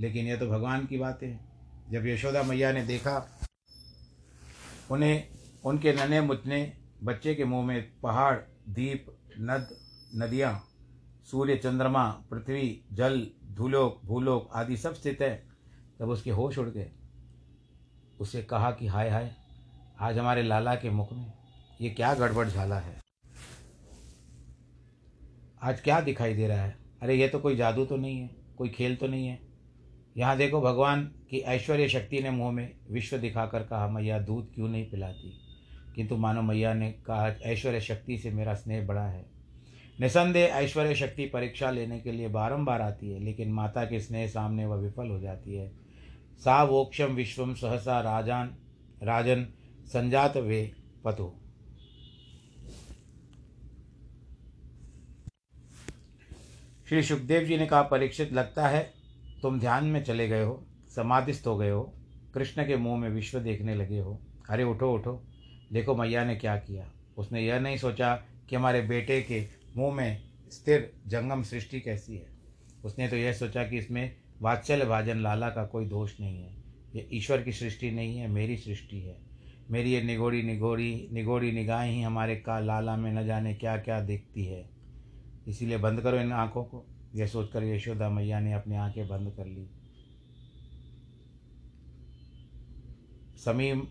लेकिन 0.00 0.26
यह 0.26 0.36
तो 0.36 0.46
भगवान 0.46 0.86
की 0.86 0.98
बातें 0.98 1.28
हैं। 1.28 1.48
जब 1.90 2.06
यशोदा 2.06 2.42
मैया 2.42 2.72
ने 2.72 2.86
देखा, 2.86 3.40
उन्हें 4.90 5.28
उनके 5.64 5.92
नन्हे 5.92 6.20
मुचने 6.20 6.72
बच्चे 7.02 7.34
के 7.34 7.44
मुँह 7.44 7.66
में 7.66 8.00
पहाड़, 8.02 8.36
दीप, 8.68 9.06
नद, 9.40 9.76
नदियाँ, 10.16 10.68
सूर्य 11.30 11.56
चंद्रमा, 11.56 12.10
पृथ्वी, 12.30 12.84
जल, 12.92 13.30
धूलोक, 13.52 14.00
भूलोक 14.04 14.50
आदि 14.54 14.76
सब 14.76 14.94
स्थित 14.94 15.18
है। 15.20 15.48
तब 16.00 16.08
उसके 16.08 16.30
होश 16.30 16.58
उड़ 16.58 16.68
गए। 16.68 16.90
उसे 18.20 18.42
कहा 18.42 18.70
कि 18.70 18.86
हाय 18.86 19.10
हाय, 19.10 19.34
आज 20.00 20.18
हमारे 20.18 20.42
लाला 20.42 20.74
के 20.74 20.90
मुख 20.90 21.12
में 21.12 21.37
ये 21.80 21.90
क्या 21.90 22.14
गड़बड़ 22.14 22.48
झाला 22.48 22.78
है? 22.78 23.02
आज 25.62 25.80
क्या 25.80 26.00
दिखाई 26.00 26.34
दे 26.34 26.48
रहा 26.48 26.64
है? 26.64 26.78
अरे 27.02 27.14
ये 27.14 27.28
तो 27.28 27.38
कोई 27.38 27.56
जादू 27.56 27.84
तो 27.84 27.96
नहीं 27.96 28.20
है, 28.20 28.30
कोई 28.58 28.68
खेल 28.68 28.96
तो 28.96 29.06
नहीं 29.06 29.26
है। 29.26 29.38
यहाँ 30.16 30.36
देखो 30.36 30.60
भगवान 30.60 31.04
की 31.30 31.38
ऐश्वर्य 31.38 31.88
शक्ति 31.88 32.20
ने 32.20 32.30
मुँह 32.30 32.50
में 32.50 32.76
विश्व 32.90 33.18
दिखाकर 33.18 33.62
कहा, 33.62 33.88
मैया, 33.88 34.18
दूध 34.18 34.54
क्यों 34.54 34.68
नहीं 34.68 34.90
पिलाती? 34.90 35.40
किंतु 35.94 36.16
मानो 36.16 36.42
मैया 36.42 36.74
ने 36.74 36.92
कहा, 36.92 37.28
ऐश्वर्य 37.28 37.80
शक्ति 37.80 38.18
से 38.18 38.30
मेरा 38.30 38.54
स्नेह 38.54 38.86
बड़ा 38.86 39.06
है। 39.06 39.26
निसंदेह 40.00 40.46
ऐश्वर्य 40.46 40.94
शक्ति 40.94 41.26
परीक्षा 41.26 41.70
लेने 41.70 42.00
के 42.00 42.12
लिए 42.12 42.28
बारंबार 42.28 42.82
आती 42.82 43.10
है, 43.10 43.20
लेकिन 43.20 43.52
माता 43.52 43.84
के 43.84 44.00
स्नेह 44.00 44.26
सामने 44.26 44.66
वह 44.66 44.76
विफल 44.76 45.08
हो 45.08 45.20
जाती 45.20 45.54
है। 45.54 45.68
सा 46.40 46.62
वोक्षम 46.62 47.06
विश्वम 47.06 47.54
सहसा 47.54 48.00
राजान, 48.00 48.56
राजन, 49.02 49.46
संजात 49.86 50.36
वे 50.36 50.72
पतु। 51.04 51.37
श्री 56.88 57.02
सुखदेव 57.02 57.42
जी 57.42 57.56
ने 57.56 57.66
कहा, 57.66 57.82
परीक्षित 57.82 58.32
लगता 58.32 58.68
है, 58.68 58.92
तुम 59.42 59.60
ध्यान 59.60 59.84
में 59.84 60.04
चले 60.04 60.28
गए 60.28 60.42
हो, 60.42 60.66
समाधिस्थ 60.96 61.46
हो 61.46 61.56
गए 61.56 61.70
हो, 61.70 61.94
कृष्ण 62.34 62.66
के 62.66 62.76
मुँह 62.76 63.00
में 63.00 63.08
विश्व 63.08 63.40
देखने 63.40 63.74
लगे 63.74 63.98
हो। 63.98 64.20
अरे, 64.50 64.64
उठो 64.64 64.92
उठो। 64.92 65.24
देखो 65.72 65.96
मैया 65.96 66.24
ने 66.24 66.36
क्या 66.36 66.56
किया। 66.56 66.92
उसने 67.18 67.40
यह 67.40 67.60
नहीं 67.60 67.76
सोचा 67.76 68.22
कि 68.48 68.56
हमारे 68.56 68.80
बेटे 68.80 69.22
के 69.22 69.48
मुँह 69.76 69.94
में 69.94 70.22
स्थिर 70.50 70.92
जंगम 71.06 71.42
सृष्टि 71.42 71.80
कैसी 71.80 72.16
है। 72.16 72.26
उसने 72.84 73.08
तो 73.08 73.16
यह 73.16 73.32
सोचा 73.32 73.64
कि 73.64 73.78
इसमें 73.78 74.16
वात्सल्य 74.42 74.84
भाजन 74.84 75.18
लाला 75.18 75.50
का 75.50 75.64
कोई 75.64 75.84
दोष 75.84 76.20
नहीं 76.20 76.42
है। 76.42 76.56
ये 76.94 77.08
ईश्वर 77.12 77.42
की 77.42 77.52
सृष्टि 77.52 77.90
नहीं 77.90 78.18
है, 78.18 78.28
मेरी 78.28 78.56
सृष्टि 78.56 79.00
है। 79.00 79.16
मेरी 79.70 79.92
ये 79.92 80.02
निगोड़ी 80.02 80.42
निगोड़ी 80.42 81.08
निगोड़ी 81.12 81.52
निगाहें 81.52 81.92
ही 81.92 82.02
हमारे 82.02 82.36
का 82.36 82.60
लाला 82.60 82.96
में 82.96 83.12
न 83.12 83.26
जाने 83.26 83.54
क्या 83.54 83.76
क्या 83.76 84.00
देखती 84.00 84.44
है। 84.44 84.77
इसीलिए 85.48 85.78
बंद 85.78 86.00
करो 86.00 86.16
इन 86.16 86.32
आँखों 86.32 86.64
को। 86.64 86.86
यह 87.14 87.26
सोचकर 87.26 87.64
यशोदा 87.64 88.10
मैया 88.10 88.40
ने 88.40 88.52
अपनी 88.52 88.76
आँखें 88.76 89.08
बंद 89.08 89.32
कर 89.36 89.46
ली। 89.46 89.70
समीम 93.44 93.86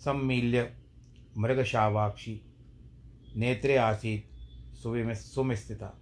सम्मील्य 0.00 0.76
मृगशावाक्षी 1.38 2.40
नेत्रे 3.36 3.76
आसीत 3.76 4.30
सुविम 4.82 5.14
सुमिस्थिता। 5.14 5.98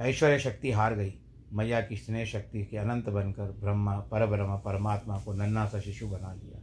ऐश्वर्य 0.00 0.38
शक्ति 0.38 0.70
हार 0.70 0.94
गई। 0.94 1.14
मैया 1.52 1.80
की 1.80 1.96
स्नेह 1.96 2.24
शक्ति 2.24 2.64
के 2.64 2.76
अनंत 2.76 3.08
बनकर 3.08 3.50
ब्रह्मा 3.50 4.00
परब्रह्म 4.00 4.56
परमात्मा 4.56 5.18
को 5.18 5.32
नन्ना 5.32 5.66
सा 5.66 5.80
शिशु 5.80 6.08
बना 6.08 6.32
लिया। 6.32 6.60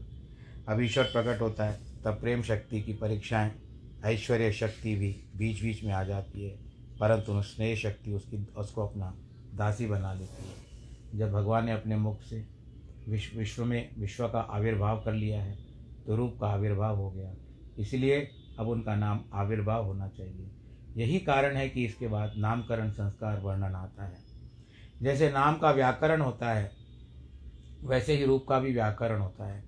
अब 0.73 0.81
ईश्वर 0.81 1.03
प्रकट 1.03 1.41
होता 1.41 1.65
है, 1.65 1.79
तब 2.03 2.21
प्रेम 2.21 2.41
शक्ति 2.41 2.81
की 2.81 2.93
परीक्षाएँ 2.93 3.64
ऐश्वर्य 4.05 4.51
शक्ति 4.51 4.95
भी 4.95 5.15
बीच 5.37 5.61
बीच 5.61 5.83
में 5.83 5.91
आ 5.91 6.03
जाती 6.03 6.43
है, 6.43 6.55
परंतु 6.99 7.41
स्नेह 7.41 7.75
शक्ति 7.75 8.13
उसकी, 8.13 8.37
उसको 8.57 8.87
अपना 8.87 9.13
दासी 9.55 9.85
बना 9.85 10.13
लेती 10.13 10.43
है। 10.43 11.19
जब 11.19 11.31
भगवान 11.31 11.65
ने 11.65 11.71
अपने 11.71 11.95
मुख 11.95 12.21
से 12.21 12.45
विश्व 13.09 13.37
विश्व 13.37 13.65
में, 13.65 13.89
विश्व 13.99 14.27
का 14.27 14.39
आविर्भाव 14.39 15.01
कर 15.03 15.13
लिया 15.13 15.41
है 15.43 15.57
तो 16.07 16.15
रूप 16.15 16.37
का 16.41 16.47
आविर्भाव 16.47 16.97
हो 16.97 17.09
गया। 17.11 17.33
इसलिए 17.77 18.19
अब 18.59 18.67
उनका 18.67 18.95
नाम 18.95 19.19
आविर्भाव 19.33 19.85
होना 19.85 20.07
चाहिए। 20.07 20.49
यही 20.97 21.19
कारण 21.19 21.55
है 21.55 21.69
कि 21.69 21.85
इसके 21.85 22.07
बाद 22.07 22.33
नामकरण 22.37 22.89
संस्कार 22.91 23.39
वर्णन 23.39 23.75
आता 23.75 24.05
है। 24.05 24.17
जैसे 25.01 25.29
नाम 25.31 25.57
का 25.57 25.71
व्याकरण 25.71 26.21
होता 26.21 26.51
है, 26.53 26.71
वैसे 27.83 28.15
ही 28.15 28.25
रूप 28.25 28.45
का 28.49 28.59
भी 28.59 28.73
व्याकरण 28.73 29.19
होता 29.19 29.47
है। 29.47 29.63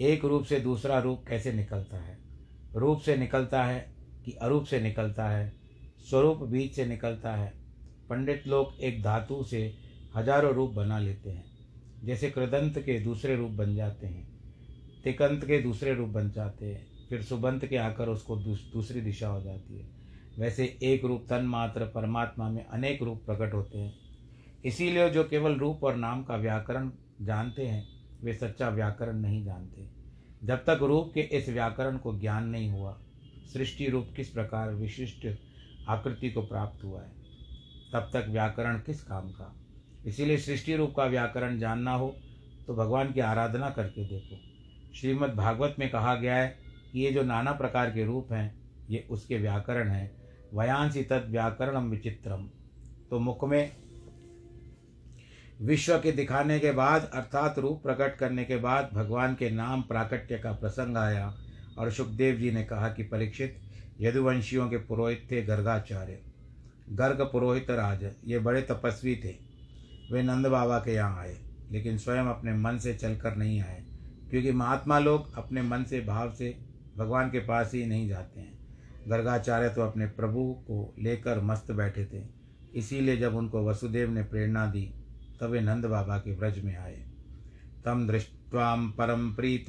एक 0.00 0.24
रूप 0.24 0.44
से 0.44 0.60
दूसरा 0.60 0.98
रूप 0.98 1.24
कैसे 1.28 1.52
निकलता 1.52 1.96
है? 1.96 2.27
रूप 2.78 3.00
से 3.00 3.16
निकलता 3.16 3.62
है 3.64 3.78
कि 4.24 4.32
अरूप 4.32 4.64
से 4.64 4.80
निकलता 4.80 5.28
है, 5.28 5.52
स्वरूप 6.10 6.42
बीज 6.42 6.72
से 6.72 6.86
निकलता 6.86 7.34
है। 7.34 7.52
पंडित 8.10 8.46
लोग 8.46 8.80
एक 8.80 9.02
धातु 9.02 9.42
से 9.44 9.60
हज़ारों 10.14 10.52
रूप 10.54 10.70
बना 10.70 10.98
लेते 10.98 11.30
हैं, 11.30 11.44
जैसे 12.04 12.30
कृदंत 12.30 12.78
के 12.78 12.98
दूसरे 13.00 13.36
रूप 13.36 13.50
बन 13.50 13.74
जाते 13.74 14.06
हैं, 14.06 14.26
तिकंत 15.04 15.44
के 15.44 15.60
दूसरे 15.62 15.94
रूप 15.94 16.08
बन 16.08 16.30
जाते 16.30 16.66
हैं, 16.66 16.86
फिर 17.08 17.22
सुबंत 17.22 17.64
के 17.64 17.76
आकर 17.76 18.08
उसको 18.08 18.36
दूसरी 18.36 19.00
दिशा 19.00 19.28
हो 19.28 19.40
जाती 19.42 19.78
है। 19.78 19.86
वैसे 20.38 20.64
एक 20.82 21.04
रूप 21.04 21.26
तन 21.30 21.44
मात्र 21.44 21.84
परमात्मा 21.84 22.48
में 22.48 22.64
अनेक 22.64 23.02
रूप 23.02 23.22
प्रकट 23.26 23.54
होते 23.54 23.78
हैं। 23.78 23.94
इसीलिए 24.64 25.08
जो 25.10 25.24
केवल 25.24 25.54
रूप 25.54 25.84
और 25.84 25.96
नाम 25.96 26.22
का 26.24 26.36
व्याकरण 26.36 26.90
जानते 27.22 27.66
हैं, 27.66 27.86
वे 28.22 28.34
सच्चा 28.34 28.68
व्याकरण 28.68 29.16
नहीं 29.16 29.44
जानते। 29.44 29.97
जब 30.42 30.64
तक 30.64 30.82
रूप 30.82 31.10
के 31.14 31.20
इस 31.20 31.48
व्याकरण 31.48 31.96
को 31.96 32.18
ज्ञान 32.18 32.48
नहीं 32.48 32.70
हुआ, 32.70 32.96
सृष्टि 33.52 33.88
रूप 33.88 34.12
किस 34.16 34.28
प्रकार 34.28 34.70
विशिष्ट 34.70 35.26
आकृति 35.88 36.30
को 36.30 36.42
प्राप्त 36.42 36.84
हुआ 36.84 37.00
है, 37.00 37.10
तब 37.92 38.10
तक 38.12 38.26
व्याकरण 38.28 38.78
किस 38.78 39.02
काम 39.02 39.30
का? 39.30 39.54
इसीलिए 40.06 40.36
सृष्टि 40.38 40.76
रूप 40.76 40.94
का 40.96 41.04
व्याकरण 41.04 41.58
जानना 41.58 41.94
हो 41.94 42.14
तो 42.66 42.74
भगवान 42.74 43.12
की 43.12 43.20
आराधना 43.20 43.70
करके 43.70 44.04
देखो। 44.04 44.36
श्रीमद् 44.94 45.34
भागवत 45.34 45.76
में 45.78 45.88
कहा 45.90 46.14
गया 46.14 46.36
है 46.36 46.48
कि 46.92 47.00
ये 47.00 47.10
जो 47.12 47.22
नाना 47.22 47.52
प्रकार 47.52 47.90
के 47.90 48.04
रूप 48.04 48.32
हैं, 48.32 48.54
ये 48.90 49.06
उसके 49.10 49.38
व्याकरण 49.38 49.88
हैं। 49.88 50.10
वयांसी 50.54 51.02
तद 51.02 51.26
व्याकरणम 51.28 51.90
विचित्रम 51.90 52.48
तो 53.10 53.18
मुख 53.18 53.44
में 53.44 53.70
विश्व 55.58 55.98
के 55.98 56.12
दिखाने 56.12 56.58
के 56.58 56.70
बाद, 56.72 57.10
अर्थात 57.14 57.58
रूप 57.58 57.82
प्रकट 57.82 58.16
करने 58.16 58.44
के 58.44 58.56
बाद, 58.56 58.90
भगवान 58.94 59.34
के 59.34 59.50
नाम 59.50 59.82
प्राकट्य 59.82 60.38
का 60.38 60.52
प्रसंग 60.52 60.96
आया 60.96 61.32
और 61.78 61.90
सुखदेव 61.90 62.36
जी 62.36 62.50
ने 62.50 62.62
कहा 62.64 62.88
कि 62.88 63.02
परीक्षित, 63.02 63.58
यदुवंशियों 64.00 64.68
के 64.68 64.76
पुरोहित 64.78 65.26
थे 65.30 65.42
गर्गाचार्य। 65.42 66.18
गर्ग 66.90 67.20
पुरोहित 67.22 67.70
राज, 67.70 68.04
ये 68.24 68.38
बड़े 68.38 68.60
तपस्वी 68.62 69.14
थे। 69.16 69.34
वे 70.12 70.22
नंद 70.22 70.46
बाबा 70.46 70.78
के 70.78 70.94
यहाँ 70.94 71.20
आए, 71.20 71.36
लेकिन 71.70 71.98
स्वयं 71.98 72.26
अपने 72.26 72.52
मन 72.52 72.78
से 72.78 72.94
चलकर 72.94 73.36
नहीं 73.36 73.60
आए, 73.62 73.82
क्योंकि 74.30 74.52
महात्मा 74.52 74.98
लोग 74.98 75.34
अपने 75.38 75.62
मन 75.62 75.84
से, 75.84 76.00
भाव 76.00 76.32
से 76.32 76.56
भगवान 76.96 77.30
के 77.30 77.38
पास 77.38 77.74
ही 77.74 77.84
नहीं 77.86 78.08
जाते 78.08 78.40
हैं। 78.40 78.56
गर्गाचार्य 79.08 79.68
तो 79.68 79.82
अपने 79.82 80.06
प्रभु 80.06 80.44
को 80.66 80.94
लेकर 80.98 81.40
मस्त 81.40 81.72
बैठे 81.72 82.04
थे, 82.04 82.22
इसीलिए 82.74 83.16
जब 83.16 83.36
उनको 83.36 83.64
वसुदेव 83.64 84.10
ने 84.10 84.22
प्रेरणा 84.22 84.66
दी 84.66 84.90
तब 85.40 85.46
वे 85.46 85.60
नंद 85.60 85.84
बाबा 85.84 86.18
के 86.18 86.34
व्रज 86.34 86.58
में 86.58 86.76
आए। 86.76 87.06
तम 87.84 88.06
दृष्टवाम 88.06 88.90
परम 88.90 89.34
प्रीत 89.34 89.66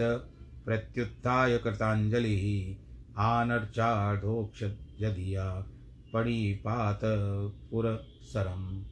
प्रत्युत्थाय 0.65 1.57
कृतांजलि 1.57 2.77
आनर्चाढ़ोक्ष 3.17 4.63
जधिया 4.99 5.65
पड़ी 6.13 6.53
पात 6.53 6.99
पुरसरम 7.71 8.85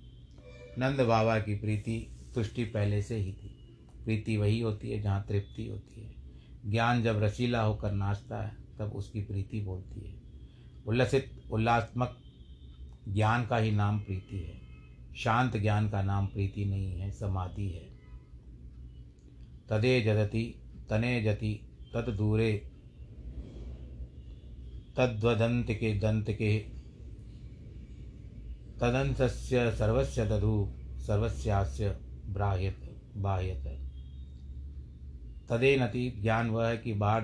नंद 0.78 1.02
बाबा 1.02 1.40
की 1.40 1.56
प्रीति 1.56 2.18
तुष्टि 2.36 2.66
पहले 2.66 3.02
से 3.02 3.16
ही 3.16 3.34
थी। 3.34 3.78
प्रीति 4.04 4.38
वही 4.38 4.62
होती 4.62 4.90
है 4.90 5.02
जहाँ 5.02 5.26
तृप्ति 5.30 5.68
होती 5.68 6.02
है। 6.02 6.14
ज्ञान 6.72 7.04
जब 7.04 7.24
रसीला 7.24 7.62
होकर 7.62 7.92
नाचता 7.92 8.44
है, 8.44 8.58
तब 8.80 8.92
उसकी 8.96 9.22
प्रीति 9.22 9.62
बोलती 9.62 10.10
है। 10.10 10.16
उल्लसित, 10.86 11.44
उल्लासमक 11.52 12.18
ज्ञान 13.08 13.46
का 13.46 13.58
ही 13.58 13.72
नाम 13.72 14.00
प्रीति 14.00 14.40
है। 14.40 14.67
शांत 15.18 15.58
ज्ञान 15.58 15.90
का 15.90 16.02
नाम 16.02 16.28
प्रीति 16.28 16.66
नहीं 16.66 17.00
है, 17.00 17.12
समाधि 17.12 17.70
है। 17.70 17.98
तदे 19.70 20.02
जदति, 20.02 20.62
तने 20.90 21.24
जति, 21.24 21.60
तद 21.94 22.10
दूरे 22.10 22.72
तद्वदंत 24.98 25.72
के 25.72 26.00
दंत 26.00 26.26
के 26.30 26.60
तदंतस्य 28.80 29.72
सर्वस्य 29.72 30.26
दधु 30.26 30.74
सर्वस्यास्य 30.80 31.90
ब्राह्यत, 32.26 33.02
बाह्यत। 33.18 33.64
तदेनति 35.50 36.20
ज्ञान 36.22 36.50
वह 36.50 36.68
है 36.68 36.78
कि 36.78 36.94
बाहर 36.94 37.22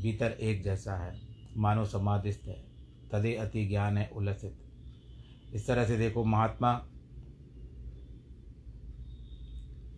भीतर 0.00 0.30
एक 0.30 0.62
जैसा 0.62 0.96
है 0.96 1.20
मानो 1.56 1.84
समाधिस्थ 1.84 2.44
है। 2.44 2.64
तदे 3.12 3.34
अति 3.34 3.66
ज्ञान 3.66 3.98
है, 3.98 4.08
उल्लसित। 4.08 4.58
इस 5.54 5.66
तरह 5.66 5.84
से 5.84 5.96
देखो, 5.96 6.24
महात्मा 6.24 6.86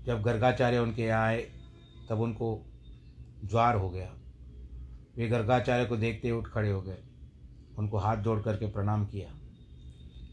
जब 0.09 0.23
गर्गाचार्य 0.23 0.79
उनके 0.79 1.03
यहाँ 1.03 1.27
आए, 1.27 1.51
तब 2.11 2.21
उनको 2.21 2.67
ज्वार 3.45 3.77
हो 3.77 3.91
गया। 3.91 4.15
वे 5.17 5.29
गर्गाचार्य 5.29 5.85
को 5.85 5.97
देखते 5.97 6.31
उठ 6.31 6.49
खड़े 6.49 6.71
हो 6.71 6.83
गए। 6.83 6.99
उनको 7.79 7.99
हाथ 7.99 8.17
जोड़ 8.17 8.43
करके 8.43 8.67
प्रणाम 8.67 9.07
किया। 9.07 9.29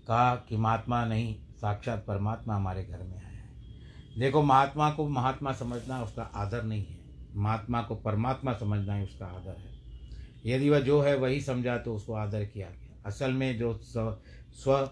कहा 0.08 0.36
कि 0.36 0.58
महात्मा 0.58 1.06
नहीं, 1.06 1.40
साक्षात 1.62 2.06
परमात्मा 2.08 2.56
हमारे 2.56 2.86
घर 2.86 3.04
में 3.04 3.18
है। 3.18 3.50
देखो, 4.20 4.44
महात्मा 4.44 4.92
को 4.92 5.08
महात्मा 5.08 5.52
समझना 5.52 6.04
उसका 6.04 6.24
आदर 6.24 6.64
नहीं 6.64 6.86
है। 6.86 6.98
महात्मा 7.36 7.82
को 7.82 7.96
परमात्मा 7.96 8.54
समझना 8.54 8.96
ही 8.96 9.04
उसका 9.04 9.26
आदर 9.26 9.56
है। 9.60 9.76
यदि 10.46 10.70
वह 10.70 10.80
जो 10.80 11.02
है 11.02 11.18
वही 11.18 11.42
समझा 11.42 11.78
तो 11.78 11.96
उसको 11.96 12.14
आदर 12.14 12.46
किया 12.46 12.70
गया। 12.70 13.04
असल 13.06 13.32
में 13.32 13.58
जो 13.58 13.74
स्व 13.74 14.92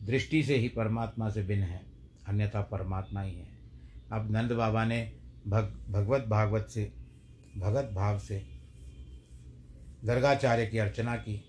दृष्टि 0.00 0.42
से 0.42 0.56
ही 0.56 0.68
परमात्मा 0.68 1.30
से 1.30 1.42
भिन्न 1.42 1.62
है, 1.62 1.86
अन्यथा 2.28 2.62
परमात्मा 2.62 3.20
ही 3.20 3.34
है। 3.34 3.59
अब 4.12 4.30
नंद 4.30 4.52
बाबा 4.52 4.84
ने 4.84 5.12
भग, 5.48 5.86
भगवत 5.90 6.24
भागवत 6.28 6.68
से, 6.70 6.92
भगत 7.58 7.90
भाव 7.94 8.18
से 8.18 8.46
गर्गाचार्य 10.04 10.66
की 10.66 10.78
अर्चना 10.78 11.16
की। 11.16 11.44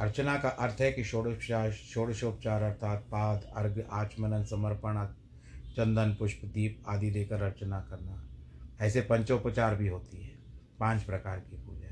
अर्चना 0.00 0.36
का 0.36 0.48
अर्थ 0.48 0.76
है 0.80 0.92
कि 0.92 1.04
षोडोपचार 1.04 1.72
षोडशोपचार 1.72 2.62
अर्थात 2.62 2.98
पाद 2.98 3.42
अर्घ 3.56 3.82
आचमनन 3.90 4.44
समर्पण, 4.44 5.06
चंदन, 5.76 6.16
पुष्प, 6.18 6.40
दीप 6.44 6.82
आदि 6.88 7.10
देकर 7.10 7.42
अर्चना 7.42 7.80
करना। 7.80 8.28
ऐसे 8.80 9.00
पंचोपचार 9.00 9.76
भी 9.76 9.88
होती 9.88 10.22
है। 10.22 10.34
पाँच 10.80 11.02
प्रकार 11.02 11.40
की 11.40 11.56
पूजा 11.56 11.84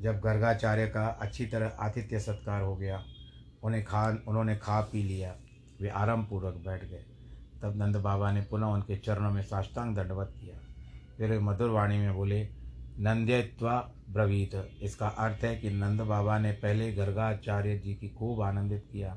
जब 0.00 0.20
गर्गाचार्य 0.20 0.86
का 0.86 1.06
अच्छी 1.06 1.46
तरह 1.46 1.66
आतिथ्य 1.66 2.20
सत्कार 2.20 2.62
हो 2.62 2.76
गया, 2.76 3.04
उन्हें 3.62 3.84
खा 3.84 4.24
उन्होंने 4.28 4.56
खा 4.56 4.80
पी 4.80 5.02
लिया, 5.02 5.36
वे 5.80 5.88
आराम 5.88 6.24
पूर्वक 6.24 6.54
बैठ 6.54 6.84
गए। 6.84 7.04
तब 7.62 7.76
नंद 7.76 7.96
बाबा 7.96 8.30
ने 8.32 8.40
पुनः 8.40 8.66
उनके 8.66 8.96
चरणों 8.96 9.30
में 9.30 9.42
साष्टांग 9.42 9.94
दंडवत 9.96 10.34
किया। 10.40 10.56
फिर 11.18 11.38
मधुर 11.40 11.70
वाणी 11.70 11.98
में 11.98 12.14
बोले, 12.14 12.42
नंद्यत्वा 12.98 13.76
ब्रवीत। 14.10 14.54
इसका 14.82 15.08
अर्थ 15.08 15.44
है 15.44 15.56
कि 15.56 15.70
नंद 15.70 16.00
बाबा 16.00 16.38
ने 16.38 16.52
पहले 16.52 16.92
गर्गाचार्य 16.92 17.78
जी 17.78 17.94
की 17.94 18.08
खूब 18.08 18.40
आनंदित 18.42 18.88
किया, 18.92 19.16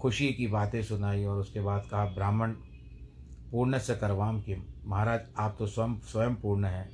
खुशी 0.00 0.32
की 0.32 0.46
बातें 0.46 0.82
सुनाई 0.82 1.24
और 1.24 1.38
उसके 1.38 1.60
बाद 1.60 1.86
कहा, 1.90 2.04
ब्राह्मण, 2.04 2.52
पूर्ण 3.50 3.78
से 3.78 3.94
करवाम 3.94 4.40
कि 4.40 4.56
महाराज, 4.86 5.20
आप 5.38 5.56
तो 5.58 5.66
स्वयं 5.66 5.98
स्वयं 6.02 6.34
पूर्ण 6.34 6.64
हैं। 6.64 6.88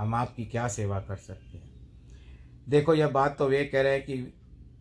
हम 0.00 0.14
आपकी 0.14 0.44
क्या 0.44 0.68
सेवा 0.68 1.00
कर 1.00 1.16
सकते 1.16 1.58
हैं? 1.58 1.70
देखो, 2.68 2.94
यह 2.94 3.08
बात 3.08 3.38
तो 3.38 3.48
वे 3.48 3.64
कह 3.64 3.82
रहे 3.82 3.92
हैं 3.92 4.04
कि 4.04 4.32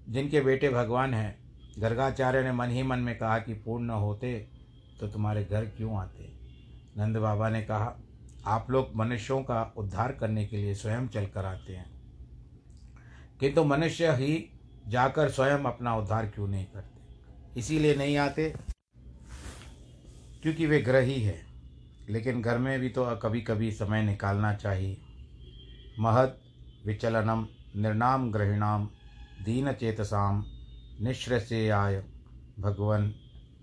जिनके 0.10 0.42
बेटे 0.42 0.70
भगवान 0.70 1.14
हैं, 1.14 1.36
गर्गाचार्य 1.80 2.44
ने 2.44 2.52
मन 2.52 2.70
ही 2.70 2.84
मन 2.84 3.00
में 3.00 3.18
कहा 3.18 3.38
कि 3.40 3.54
पूर्ण 3.56 3.90
होते 3.90 4.48
तो 5.00 5.08
तुम्हारे 5.08 5.44
घर 5.44 5.66
क्यों 5.66 5.98
आते? 5.98 6.34
नंद 6.98 7.18
बाबा 7.18 7.50
ने 7.50 7.62
कहा, 7.62 8.00
आप 8.46 8.72
लोग 8.72 8.92
मनुष्यों 8.96 9.44
का 9.44 9.74
उद्धार 9.78 10.12
करने 10.12 10.46
के 10.46 10.58
लिए 10.58 10.76
स्वयं 10.76 11.08
चल 11.08 11.26
कर 11.26 11.46
आते 11.46 11.76
हैं। 11.76 12.02
किंतु 13.40 13.64
मनुष्य 13.64 14.12
ही 14.12 14.60
जाकर 14.88 15.30
स्वयं 15.30 15.60
अपना 15.60 15.96
उद्धार 15.96 16.26
क्यों 16.26 16.48
नहीं 16.48 16.66
करते? 16.66 17.02
इसीलिए 17.60 17.96
नहीं 17.96 18.18
आते, 18.18 18.56
क्योंकि 20.42 20.66
वे 20.66 20.82
ग्रही 20.82 21.22
है। 21.22 21.46
लेकिन 22.10 22.42
घर 22.42 22.58
में 22.58 22.80
भी 22.80 22.90
तो 22.90 23.16
कभी 23.16 23.42
कभी 23.42 23.72
समय 23.72 24.04
निकालना 24.04 24.54
चाहिए। 24.54 24.98
महत 26.00 26.42
विचलनम 26.86 27.48
निर्णाम 27.76 28.32
ग्रहिणाम, 28.32 28.90
दीन 29.46 29.74
चेतसाम 29.74 30.46
निश्रस्याय 31.02 32.04
भगवन, 32.60 33.14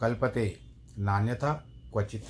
कल्पते। 0.00 0.71
नान्यथा 0.98 1.52
क्वचित। 1.92 2.24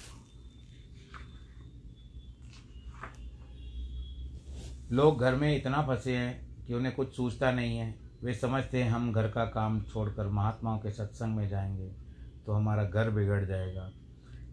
लोग 4.93 5.21
घर 5.21 5.35
में 5.35 5.57
इतना 5.57 5.83
फंसे 5.83 6.17
हैं 6.17 6.65
कि 6.67 6.75
उन्हें 6.75 6.95
कुछ 6.95 7.17
सूझता 7.17 7.53
नहीं 7.53 7.79
है। 7.79 7.95
वे 8.25 8.35
समझते 8.35 8.83
हैं, 8.83 8.91
हम 8.91 9.13
घर 9.13 9.31
का 9.31 9.45
काम 9.45 9.83
छोड़कर 9.83 10.27
महात्माओं 10.27 10.79
के 10.79 10.91
सत्संग 10.91 11.37
में 11.37 11.49
जाएँगे 11.49 11.93
तो 12.47 12.53
हमारा 12.53 12.85
घर 12.85 13.11
बिगड़ 13.11 13.45
जाएगा। 13.45 13.91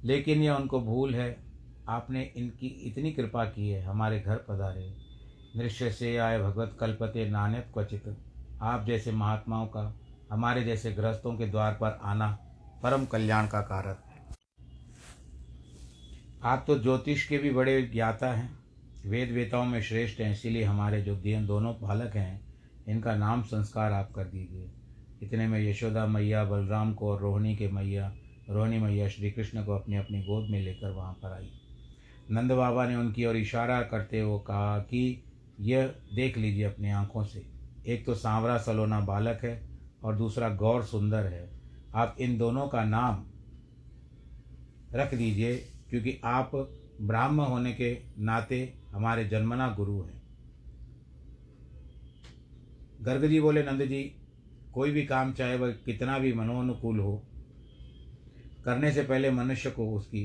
लेकिन 0.03 0.41
यह 0.41 0.53
उनको 0.53 0.81
भूल 0.81 1.15
है, 1.15 1.43
आपने 1.89 2.33
इनकी 2.37 2.67
इतनी 2.67 3.11
कृपा 3.11 3.45
की 3.45 3.69
है, 3.69 3.83
हमारे 3.83 4.19
घर 4.19 4.35
पधारे। 4.35 4.97
नृश्य 5.55 5.91
से 5.91 6.17
आए 6.17 6.39
भगवत 6.39 6.77
कल्पते 6.79 7.29
नान्यत 7.29 7.69
क्वचित। 7.73 8.17
आप 8.61 8.85
जैसे 8.85 9.11
महात्माओं 9.11 9.67
का, 9.67 9.95
हमारे 10.31 10.63
जैसे 10.63 10.91
गृहस्थों 10.93 11.37
के 11.37 11.45
द्वार 11.47 11.73
पर 11.73 11.99
आना 12.03 12.37
परम 12.83 13.05
कल्याण 13.05 13.47
का 13.47 13.61
कारक 13.61 14.03
है 14.05 14.09
आप 16.43 16.63
तो 16.67 16.79
ज्योतिष 16.79 17.27
के 17.27 17.37
भी 17.37 17.51
बड़े 17.51 17.81
ज्ञाता 17.81 18.33
हैं। 18.33 18.59
वेद 19.05 19.31
वेताओं 19.31 19.65
में 19.65 19.81
श्रेष्ठ 19.81 20.21
हैं, 20.21 20.31
इसीलिए 20.31 20.63
हमारे 20.63 21.01
जो 21.01 21.15
दिन 21.15 21.45
दोनों 21.45 21.73
बालक 21.81 22.15
हैं, 22.15 22.55
इनका 22.87 23.15
नाम 23.15 23.41
संस्कार 23.41 23.91
आप 23.91 24.11
कर 24.11 24.23
दीजिए। 24.23 24.71
इतने 25.23 25.47
में 25.47 25.69
यशोदा 25.69 26.05
मैया, 26.07 26.43
बलराम 26.43 26.93
को 26.93 27.11
और 27.11 27.21
रोहिणी 27.21 27.55
के 27.55 27.67
मैया, 27.67 28.15
रोहिणी 28.49 28.79
मैया 28.79 29.09
श्री 29.09 29.31
कृष्ण 29.31 29.65
को 29.65 29.75
अपनी 29.75 29.95
अपनी 29.95 30.21
गोद 30.21 30.49
में 30.49 30.61
लेकर 30.61 30.91
वहाँ 30.91 31.13
पर 31.13 31.33
आई। 31.33 31.51
नंद 32.31 32.51
बाबा 32.51 32.87
ने 32.87 32.95
उनकी 32.95 33.25
ओर 33.25 33.37
इशारा 33.37 33.81
करते 33.81 34.19
हुए 34.19 34.39
कहा 34.39 34.79
कि, 34.79 35.23
यह 35.59 35.87
देख 36.15 36.37
लीजिए 36.37 36.63
अपनी 36.63 36.91
आँखों 36.91 37.23
से। 37.23 37.45
एक 37.87 38.05
तो 38.05 38.15
सांवरा 38.15 38.57
सलोना 38.57 38.99
बालक 38.99 39.39
है 39.43 39.69
और 40.03 40.15
दूसरा 40.15 40.49
गौर 40.49 40.83
सुंदर 40.83 41.25
है। 41.25 41.58
आप 41.95 42.15
इन 42.19 42.37
दोनों 42.37 42.67
का 42.67 42.83
नाम 42.83 43.25
रख 44.93 45.13
दीजिए, 45.13 45.55
क्योंकि 45.89 46.19
आप 46.23 46.51
ब्राह्म 47.01 47.41
होने 47.41 47.73
के 47.73 47.97
नाते 48.19 48.61
हमारे 48.91 49.25
जन्मना 49.25 49.69
गुरु 49.69 50.01
हैं। 50.01 50.21
गर्ग 53.01 53.27
जी 53.27 53.39
बोले 53.41 53.63
नंद 53.63 53.85
जी 53.85 54.01
कोई 54.73 54.91
भी 54.91 55.05
काम 55.05 55.31
चाहे 55.33 55.55
वह 55.57 55.71
कितना 55.85 56.17
भी 56.19 56.33
मनोनुकूल 56.33 56.99
हो, 56.99 57.15
करने 58.65 58.91
से 58.91 59.03
पहले 59.03 59.31
मनुष्य 59.31 59.69
को 59.71 59.89
उसकी 59.91 60.23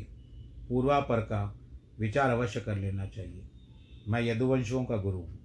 पूर्वापर 0.69 1.21
का 1.21 1.43
विचार 1.99 2.31
अवश्य 2.31 2.61
कर 2.61 2.77
लेना 2.77 3.07
चाहिए। 3.07 3.45
मैं 4.09 4.21
यदुवंशों 4.23 4.85
का 4.85 4.97
गुरु 4.97 5.19
हूँ, 5.19 5.39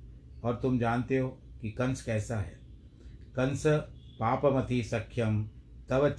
और 0.44 0.56
तुम 0.56 0.80
जानते 0.80 1.18
हो 1.18 1.30
कि 1.62 1.72
कंस 1.72 2.02
कैसा 2.02 2.38
है। 2.38 2.60
कंस 3.36 3.64
पापमति 4.20 4.82
सख्यम 4.84 5.44
तव 5.90 6.10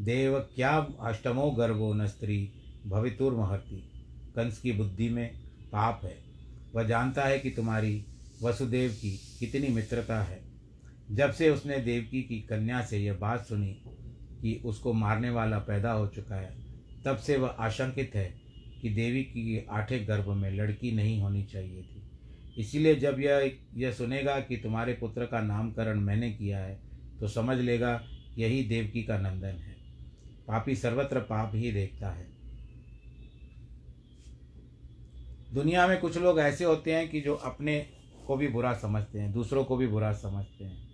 देव 0.00 0.38
क्या 0.38 0.88
अष्टमो 1.00 1.50
गर्भो 1.50 1.94
न 1.94 2.06
स्त्री, 2.06 2.52
भवितुर्महर्ति। 2.86 3.90
कंस 4.36 4.60
की 4.60 4.72
बुद्धि 4.72 5.08
में 5.08 5.34
पाप 5.72 6.00
है। 6.04 6.18
वह 6.74 6.84
जानता 6.84 7.24
है 7.24 7.38
कि 7.38 7.50
तुम्हारी 7.50 8.04
वसुदेव 8.42 8.90
की 8.90 9.20
कितनी 9.38 9.68
मित्रता 9.68 10.22
है। 10.22 10.40
जब 11.10 11.32
से 11.32 11.50
उसने 11.50 11.78
देवकी 11.78 12.22
की 12.22 12.40
कन्या 12.40 12.82
से 12.82 12.98
यह 12.98 13.14
बात 13.14 13.46
सुनी 13.46 13.82
कि 14.42 14.62
उसको 14.64 14.92
मारने 14.92 15.30
वाला 15.30 15.58
पैदा 15.58 15.92
हो 15.92 16.08
चुका 16.08 16.36
है, 16.36 16.56
तब 17.04 17.16
से 17.16 17.36
वह 17.36 17.48
आशंकित 17.48 18.12
है 18.14 18.40
कि 18.82 18.90
देवी 18.90 19.22
की 19.22 19.66
आठे 19.70 19.98
गर्भ 19.98 20.28
में 20.28 20.50
लड़की 20.50 20.92
नहीं 20.92 21.20
होनी 21.20 21.44
चाहिए 21.44 21.82
थी। 21.82 22.02
इसीलिए 22.58 22.94
जब 22.94 23.20
यह 23.20 23.52
यह 23.74 23.92
सुनेगा 23.92 24.40
कि 24.40 24.56
तुम्हारे 24.56 24.92
पुत्र 24.92 25.26
का 25.26 25.40
नामकरण 25.40 26.00
मैंने 26.00 26.32
किया 26.32 26.58
है 26.58 26.87
तो 27.20 27.28
समझ 27.28 27.58
लेगा 27.58 28.04
यही 28.38 28.64
देवकी 28.64 29.02
का 29.02 29.18
नंदन 29.18 29.48
है। 29.48 29.76
पापी 30.48 30.74
सर्वत्र 30.74 31.20
पाप 31.20 31.52
ही 31.54 31.72
देखता 31.72 32.10
है। 32.10 32.26
दुनिया 35.54 35.86
में 35.86 36.00
कुछ 36.00 36.18
लोग 36.18 36.40
ऐसे 36.40 36.64
होते 36.64 36.94
हैं 36.94 37.08
कि 37.08 37.20
जो 37.20 37.34
अपने 37.34 37.86
को 38.26 38.36
भी 38.36 38.48
बुरा 38.48 38.74
समझते 38.74 39.20
हैं, 39.20 39.32
दूसरों 39.32 39.64
को 39.64 39.76
भी 39.76 39.86
बुरा 39.86 40.12
समझते 40.12 40.64
हैं। 40.64 40.88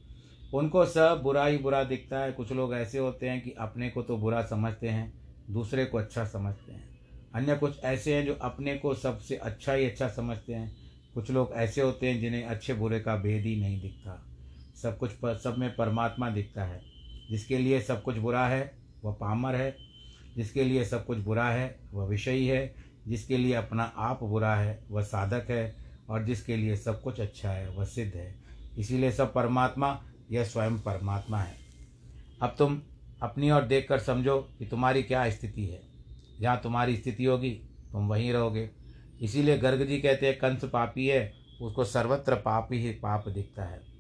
उनको 0.54 0.87
सब 0.87 1.20
बुरा 1.22 1.46
ही 1.46 1.58
बुरा 1.58 1.84
दिखता 1.84 2.18
है। 2.18 2.32
कुछ 2.32 2.52
लोग 2.52 2.74
ऐसे 2.74 2.98
होते 2.98 3.28
हैं 3.28 3.40
कि 3.40 3.50
अपने 3.50 3.90
को 3.90 4.02
तो 4.02 4.16
बुरा 4.16 4.42
समझते 4.42 4.88
हैं, 4.88 5.12
दूसरे 5.50 5.84
को 5.84 5.98
अच्छा 5.98 6.24
समझते 6.24 6.72
हैं। 6.72 6.94
अन्य 7.34 7.56
कुछ 7.56 7.78
ऐसे 7.78 8.14
हैं 8.14 8.26
जो 8.26 8.34
अपने 8.34 8.76
को 8.76 8.94
सबसे 8.94 9.37
अच्छा 9.37 9.72
ही 9.72 9.84
अच्छा 9.84 10.08
समझते 10.08 10.54
हैं। 10.54 10.76
कुछ 11.14 11.30
लोग 11.30 11.52
ऐसे 11.52 11.80
होते 11.80 12.10
हैं 12.10 12.20
जिन्हें 12.20 12.44
अच्छे 12.44 12.74
बुरे 12.74 13.00
का 13.00 13.16
भेद 13.16 13.44
ही 13.44 13.60
नहीं 13.60 13.80
दिखता। 13.80 14.34
सब 14.82 14.98
कुछ 14.98 15.12
पर, 15.12 15.37
सब 15.37 15.58
में 15.58 15.76
परमात्मा 15.76 16.30
दिखता 16.30 16.64
है। 16.64 16.82
जिसके 17.30 17.58
लिए 17.58 17.80
सब 17.80 18.02
कुछ 18.02 18.16
बुरा 18.16 18.46
है 18.46 18.78
वह 19.04 19.12
पामर 19.12 19.54
है। 19.54 19.76
जिसके 20.37 20.64
लिए 20.64 20.84
सब 20.84 21.06
कुछ 21.06 21.18
बुरा 21.18 21.48
है 21.48 21.78
वह 21.92 22.06
विषयी 22.06 22.46
है। 22.46 22.74
जिसके 23.08 23.37
लिए 23.37 23.54
अपना 23.54 23.82
आप 23.82 24.24
बुरा 24.24 24.54
है 24.54 24.84
वह 24.90 25.02
साधक 25.02 25.46
है। 25.50 25.84
और 26.08 26.24
जिसके 26.24 26.56
लिए 26.56 26.76
सब 26.76 27.02
कुछ 27.02 27.20
अच्छा 27.20 27.50
है 27.50 27.70
वह 27.70 27.84
सिद्ध 27.84 28.14
है। 28.14 28.34
इसीलिए 28.78 29.10
सब 29.10 29.34
परमात्मा 29.34 30.04
यह 30.30 30.44
स्वयं 30.44 30.80
परमात्मा 30.80 31.38
है। 31.38 31.54
अब 32.42 32.54
तुम 32.58 32.82
अपनी 33.22 33.50
ओर 33.50 33.62
देख 33.62 33.88
कर 33.88 33.98
समझो 33.98 34.38
कि 34.58 34.66
तुम्हारी 34.66 35.02
क्या 35.02 35.30
स्थिति 35.30 35.66
है। 35.66 35.82
जहाँ 36.40 36.60
तुम्हारी 36.62 36.96
स्थिति 36.96 37.24
होगी 37.24 37.50
तुम 37.92 38.08
वहीं 38.08 38.32
रहोगे। 38.32 38.70
इसीलिए 39.20 39.58
गर्ग 39.58 39.84
जी 39.84 40.00
कहते 40.00 40.26
हैं 40.26 40.38
कंस 40.38 40.64
पापी 40.64 41.06
है 41.06 41.32
उसको 41.62 41.84
सर्वत्र 41.84 42.34
पाप 42.34 42.68
ही 42.72 42.90
पाप 42.90 43.28
दिखता 43.28 43.64
है। 43.64 43.93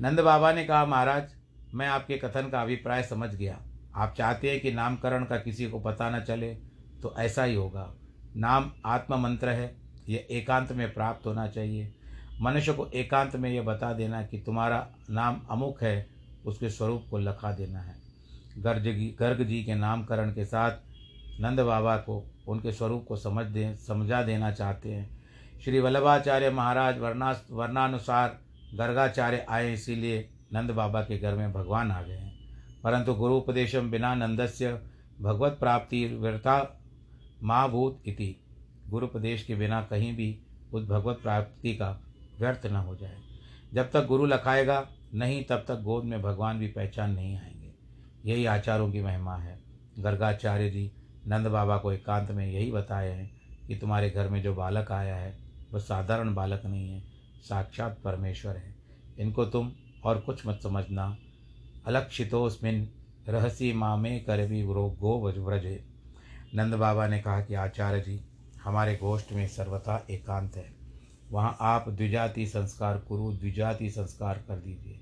नंद 0.00 0.20
बाबा 0.20 0.52
ने 0.52 0.64
कहा, 0.64 0.84
महाराज, 0.86 1.30
मैं 1.74 1.86
आपके 1.88 2.18
कथन 2.18 2.48
का 2.48 2.60
अभिप्राय 2.62 3.02
समझ 3.02 3.34
गया। 3.34 3.58
आप 3.94 4.14
चाहते 4.18 4.50
हैं 4.50 4.60
कि 4.60 4.72
नामकरण 4.72 5.24
का 5.24 5.36
किसी 5.36 5.66
को 5.70 5.80
पता 5.80 6.10
न 6.10 6.20
चले 6.20 6.54
तो 7.02 7.14
ऐसा 7.18 7.44
ही 7.44 7.54
होगा। 7.54 7.94
नाम 8.36 8.70
आत्म 8.86 9.18
मंत्र 9.20 9.48
है, 9.48 9.76
यह 10.08 10.26
एकांत 10.30 10.72
में 10.72 10.94
प्राप्त 10.94 11.26
होना 11.26 11.46
चाहिए। 11.48 11.92
मनुष्य 12.40 12.72
को 12.72 12.86
एकांत 12.86 13.36
में 13.36 13.50
यह 13.50 13.62
बता 13.62 13.92
देना 13.92 14.22
कि 14.22 14.38
तुम्हारा 14.38 14.86
नाम 15.10 15.40
अमुक 15.50 15.82
है, 15.82 16.06
उसके 16.46 16.70
स्वरूप 16.70 17.06
को 17.10 17.18
लखा 17.18 17.52
देना 17.52 17.80
है। 17.80 17.96
गर्ज 18.58 18.86
गर्ग 19.18 19.42
जी 19.44 19.64
के 19.64 19.74
नामकरण 19.74 20.32
के 20.32 20.44
साथ 20.44 20.78
नंद 21.40 21.60
बाबा 21.60 21.96
को, 21.96 22.24
उनके 22.48 22.72
स्वरूप 22.72 23.04
को 23.08 23.16
समझ 23.16 23.46
दे, 23.46 23.74
समझा 23.76 24.22
देना 24.22 24.50
चाहते 24.50 24.92
हैं। 24.92 25.08
श्री 25.64 25.80
वल्लभाचार्य 25.80 26.50
महाराज 26.50 26.98
वर्णा 26.98 27.40
वर्णानुसार 27.50 28.38
गर्गाचार्य 28.74 29.46
आए, 29.48 29.72
इसीलिए 29.72 30.28
नंद 30.52 30.70
बाबा 30.70 31.02
के 31.02 31.18
घर 31.18 31.34
में 31.34 31.52
भगवान 31.52 31.90
आ 31.90 32.02
गए 32.02 32.16
हैं। 32.16 32.38
परंतु 32.84 33.14
गुरु 33.14 33.34
उपदेशम 33.34 33.90
बिना 33.90 34.14
नंदस्य 34.14 34.82
भगवत 35.20 35.52
प्राप्ति 35.52 36.06
व्यर्था 36.06 36.80
महाभूत 37.42 38.02
इति। 38.06 38.36
गुरुपदेश 38.90 39.42
के 39.42 39.54
बिना 39.54 39.82
कहीं 39.82 40.16
भी 40.16 40.38
उस 40.72 40.84
भगवत 40.84 41.18
प्राप्ति 41.22 41.74
का 41.74 42.00
व्यर्थ 42.40 42.66
न 42.66 42.76
हो 42.76 42.96
जाए। 42.96 43.18
जब 43.74 43.90
तक 43.90 44.06
गुरु 44.06 44.26
लखाएगा 44.26 44.88
नहीं, 45.14 45.44
तब 45.44 45.64
तक 45.68 45.80
गोद 45.80 46.04
में 46.04 46.22
भगवान 46.22 46.58
भी 46.58 46.66
पहचान 46.66 47.10
नहीं 47.10 47.36
आएँगे। 47.36 47.72
यही 48.30 48.46
आचारों 48.46 48.92
की 48.92 49.02
महिमा 49.02 49.36
है। 49.36 49.60
गर्गाचार्य 49.98 50.70
जी 50.70 50.92
नंद 51.26 51.46
बाबा 51.46 51.78
को 51.78 51.92
एकांत 51.92 52.30
में 52.30 52.52
यही 52.52 52.72
बताए 52.72 53.10
हैं 53.10 53.40
कि 53.66 53.76
तुम्हारे 53.76 54.10
घर 54.10 54.28
में 54.28 54.42
जो 54.42 54.54
बालक 54.54 54.92
आया 54.92 55.16
है, 55.16 55.38
वह 55.72 55.80
साधारण 55.80 56.34
बालक 56.34 56.62
नहीं 56.66 56.90
है। 56.90 57.07
साक्षात 57.48 57.98
परमेश्वर 58.04 58.56
है। 58.56 58.74
इनको 59.18 59.44
तुम 59.44 59.72
और 60.04 60.20
कुछ 60.20 60.46
मत 60.46 60.60
समझना। 60.62 61.16
अलक्षितोस्मिन 61.86 62.88
रहसी 63.28 63.72
मामे 63.72 64.18
कर 64.20 64.46
भी 64.46 64.62
गो 64.62 65.32
व्रजे। 65.46 65.84
नंद 66.54 66.74
बाबा 66.74 67.06
ने 67.06 67.20
कहा 67.20 67.40
कि 67.40 67.54
आचार्य 67.54 68.00
जी, 68.00 68.20
हमारे 68.64 68.96
गोष्ठ 68.96 69.32
में 69.32 69.46
सर्वथा 69.48 70.06
एकांत 70.10 70.56
है। 70.56 70.74
वहाँ 71.30 71.56
आप 71.60 71.88
द्विजाति 71.88 72.46
संस्कार 72.46 72.98
कुरु, 72.98 73.32
द्विजाति 73.32 73.90
संस्कार 73.90 74.38
कर 74.48 74.56
दीजिए। 74.56 75.00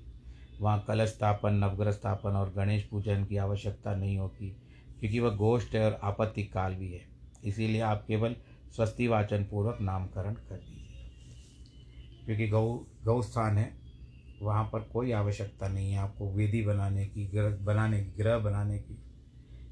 वहाँ 0.59 0.85
कलश 0.87 1.09
स्थापन, 1.09 1.53
नवग्रह 1.53 1.91
स्थापन 1.91 2.29
और 2.29 2.53
गणेश 2.53 2.83
पूजन 2.83 3.25
की 3.25 3.37
आवश्यकता 3.37 3.95
नहीं 3.95 4.17
होती, 4.17 4.57
क्योंकि 4.99 5.19
वह 5.19 5.29
गोष्ठ 5.29 5.73
है 5.73 5.85
और 5.85 5.99
आपत्ति 6.03 6.43
काल 6.43 6.75
भी 6.75 6.91
है। 6.91 7.01
इसीलिए 7.43 7.81
आप 7.81 8.05
केवल 8.07 8.35
स्वस्ति 8.75 9.07
वाचन 9.07 9.43
पूर्वक 9.43 9.77
नामकरण 9.81 10.33
कर 10.33 10.55
दीजिए। 10.55 10.86
क्योंकि 12.27 12.47
गौ 12.47 12.61
गौ 13.03 13.21
स्थान 13.21 13.57
है, 13.57 13.71
वहाँ 14.41 14.63
पर 14.63 14.79
कोई 14.79 15.11
आवश्यकता 15.11 15.67
नहीं 15.67 15.91
है 15.91 15.99
आपको 15.99 16.31
वेदी 16.31 16.61
बनाने 16.61 17.05
की, 17.05 17.27
ग्रह 17.27 17.49
बनाने 17.65 18.03
की, 18.03 18.11
ग्रह 18.17 18.37
बनाने 18.37 18.79
की। 18.79 18.93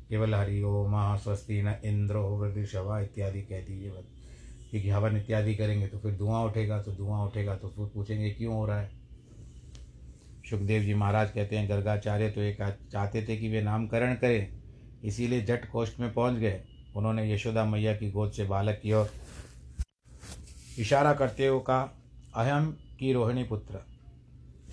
केवल 0.09 0.35
हरि 0.35 0.61
ओम 0.61 0.93
स्वस्ति 1.17 1.61
न 1.61 1.75
इंद्रो 1.85 2.21
वृद्धिशवा 2.37 2.99
इत्यादि 2.99 3.41
कह 3.41 3.61
दीजिए 3.61 3.89
बस। 3.89 4.05
क्योंकि 4.71 4.89
हवन 4.89 5.17
इत्यादि 5.17 5.55
करेंगे 5.55 5.87
तो 5.87 5.99
फिर 5.99 6.15
धुआँ 6.15 6.43
उठेगा 6.43 6.81
तो 6.81 6.91
धुआँ 6.91 7.25
उठेगा 7.25 7.55
तो 7.55 7.69
फिर 7.69 7.85
पूछेंगे 7.85 8.29
क्यों 8.29 8.55
हो 8.55 8.65
रहा 8.65 8.79
है? 8.79 8.89
सुखदेव 10.49 10.83
जी 10.83 10.93
महाराज 10.93 11.31
कहते 11.31 11.57
हैं, 11.57 11.69
गर्गाचार्य 11.69 12.29
तो 12.29 12.41
एक 12.41 12.61
चाहते 12.91 13.25
थे 13.29 13.37
कि 13.37 13.49
वे 13.49 13.61
नामकरण 13.61 14.15
करें, 14.15 14.53
इसीलिए 15.03 15.41
जट 15.41 15.69
कोष्ठ 15.71 15.99
में 15.99 16.13
पहुँच 16.13 16.33
गए। 16.33 16.61
उन्होंने 16.95 17.33
यशोदा 17.33 17.65
मैया 17.65 17.95
की 17.95 18.11
गोद 18.11 18.31
से 18.31 18.43
बालक 18.43 18.79
की 18.83 18.93
ओर 18.93 19.11
इशारा 20.79 21.13
करते 21.13 21.47
हुए 21.47 21.59
कहा 21.59 21.83
अहम 22.35 22.77
की 22.99 23.13
रोहिणी 23.13 23.43
पुत्र। 23.43 23.79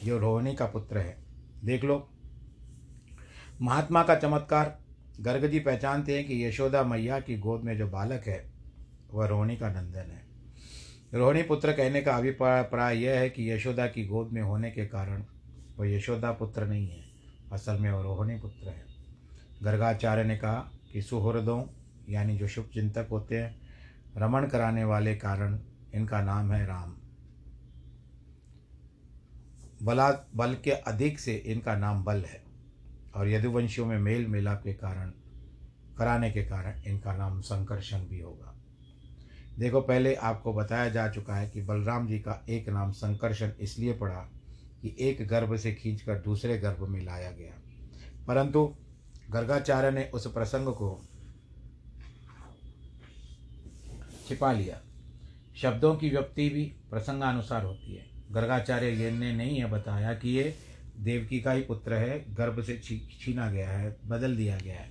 जो 0.04 0.18
रोहिणी 0.18 0.54
का 0.54 0.66
पुत्र 0.66 0.98
है। 0.98 1.16
देख 1.64 1.84
लो। 1.84 2.08
महात्मा 3.62 4.02
का 4.02 4.14
चमत्कार। 4.14 4.78
गर्ग 5.20 5.46
जी 5.46 5.60
पहचानते 5.60 6.16
हैं 6.16 6.26
कि 6.26 6.46
यशोदा 6.46 6.84
मैया 6.84 7.20
की 7.20 7.38
गोद 7.38 7.62
में 7.62 7.78
जो 7.78 7.86
बालक 7.86 8.24
है, 8.26 8.52
वह 9.12 9.26
रोहिणी 9.26 9.56
का 9.56 9.68
नंदन 9.68 10.00
है। 10.00 10.22
रोहिणी 11.14 11.42
पुत्र 11.42 11.72
कहने 11.72 12.00
का 12.00 12.16
अभिप्राय 12.16 12.98
यह 12.98 13.20
है 13.20 13.30
कि 13.30 13.52
यशोदा 13.52 13.86
की 13.86 14.06
गोद 14.06 14.32
में 14.32 14.42
होने 14.42 14.70
के 14.70 14.86
कारण 14.86 15.24
वह 15.78 15.88
यशोदा 15.88 16.32
पुत्र 16.32 16.66
नहीं 16.66 16.88
है। 16.88 17.04
असल 17.52 17.78
में 17.78 17.92
वह 17.92 18.02
रोहिणी 18.02 18.40
पुत्र 18.40 18.68
है। 18.68 18.84
गर्गाचार्य 19.62 20.24
ने 20.24 20.36
कहा 20.36 20.70
कि 20.92 21.02
सुहृदों, 21.02 21.64
यानी 22.08 22.38
जो 22.38 22.48
शुभ 22.48 22.70
चिंतक 22.74 23.08
होते 23.10 23.38
हैं, 23.38 23.60
रमण 24.16 24.46
कराने 24.46 24.84
वाले 24.84 25.16
कारण 25.16 25.58
इनका 25.94 26.22
नाम 26.22 26.52
है 26.52 26.66
राम। 26.66 26.96
बला, 29.82 30.10
बल 30.36 30.56
के 30.64 30.70
अधिक 30.70 31.20
से 31.20 31.34
इनका 31.36 31.76
नाम 31.76 32.04
बल 32.04 32.24
है। 32.24 32.44
और 33.14 33.28
यदुवंशियों 33.28 33.86
में 33.86 33.98
मेल 33.98 34.26
मिलाप 34.26 34.62
के 34.64 34.72
कारण, 34.72 35.10
कराने 35.98 36.30
के 36.30 36.44
कारण 36.44 36.82
इनका 36.82 37.16
नाम 37.16 37.40
संकर्षण 37.40 37.98
भी 37.98 38.20
होगा। 38.20 38.56
देखो, 39.58 39.80
पहले 39.80 40.14
आपको 40.14 40.52
बताया 40.52 40.88
जा 40.88 41.08
चुका 41.08 41.36
है 41.36 41.50
कि 41.50 41.62
बलराम 41.62 42.08
जी 42.08 42.18
का 42.18 42.44
एक 42.48 42.68
नाम 42.68 42.92
संकर्षण 42.92 43.50
इसलिए 43.60 43.92
पड़ा 43.92 44.28
कि 44.82 44.96
एक 45.00 45.28
गर्भ 45.28 45.56
से 45.56 45.74
खींचकर 45.74 46.18
दूसरे 46.18 46.58
गर्भ 46.58 46.88
में 46.88 47.04
लाया 47.04 47.30
गया। 47.30 47.52
परंतु 48.26 48.76
गर्गाचार्य 49.30 49.90
ने 49.90 50.10
उस 50.14 50.32
प्रसंग 50.32 50.66
को 50.66 51.04
छिपा 54.28 54.52
लिया। 54.52 54.80
शब्दों 55.56 55.96
की 55.96 56.10
व्यक्ति 56.10 56.48
भी 56.48 56.64
प्रसंगानुसार 56.90 57.64
होती 57.64 57.96
है। 57.96 58.11
गर्गाचार्य 58.32 58.90
ये 58.94 59.10
ने 59.10 59.32
नहीं 59.32 59.58
यह 59.58 59.66
बताया 59.66 60.12
कि 60.14 60.30
ये 60.30 60.54
देवकी 60.98 61.40
का 61.40 61.52
ही 61.52 61.62
पुत्र 61.62 61.94
है, 61.94 62.34
गर्भ 62.34 62.62
से 62.62 62.78
छीना 62.78 63.50
गया 63.50 63.70
है, 63.70 63.96
बदल 64.06 64.36
दिया 64.36 64.58
गया 64.58 64.74
है। 64.74 64.90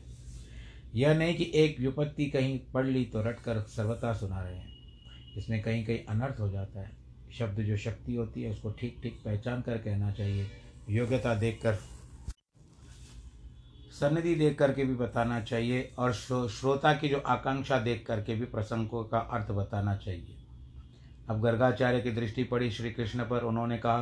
यह 0.96 1.14
नहीं 1.14 1.36
कि 1.36 1.52
एक 1.56 1.80
विपत्ति 1.80 2.26
कहीं 2.26 2.60
पढ़ 2.74 2.86
ली 2.86 3.04
तो 3.06 3.22
रट 3.24 3.40
कर 3.40 3.60
सर्वथा 3.70 4.14
सुना 4.14 4.42
रहे 4.42 4.56
हैं। 4.56 5.36
इसमें 5.38 5.62
कहीं 5.62 5.86
कहीं 5.86 6.00
अनर्थ 6.10 6.40
हो 6.40 6.50
जाता 6.50 6.82
है। 6.82 6.92
शब्द 7.34 7.62
जो 7.62 7.78
शक्ति 7.78 8.16
होती 8.16 8.42
है, 8.44 8.52
उसको 8.52 8.72
ठीक 8.72 9.00
ठीक 9.04 9.22
पहचान 9.26 9.62
कर 9.62 9.78
कहना 9.78 10.12
चाहिए। 10.12 10.48
योग्यता 10.90 11.36
देखकर, 11.36 11.78
सन्निधि 13.94 14.36
देख 14.36 14.58
करके 14.60 14.84
भी 14.86 14.96
बताना 14.96 15.40
चाहिए 15.42 15.92
और 16.00 16.14
श्रोता 16.14 16.94
की 16.94 17.10
जो 17.10 17.18
आकांक्षा 17.28 17.80
देख 17.80 18.06
करके 18.08 18.36
भी 18.36 18.46
प्रसंगों 18.48 19.04
का 19.04 19.20
अर्थ 19.32 19.52
बताना 19.52 19.96
चाहिए। 19.96 20.38
अब 21.30 21.42
गर्गाचार्य 21.42 22.02
की 22.02 22.12
दृष्टि 22.12 22.44
पड़ी 22.44 22.72
श्री 22.72 22.92
कृष्ण 22.92 23.24
पर। 23.24 23.44
उन्होंने 23.44 23.78
कहा 23.78 24.02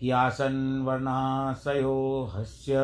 कियासन्वर्णाशयो 0.00 1.94
हस्य, 2.34 2.74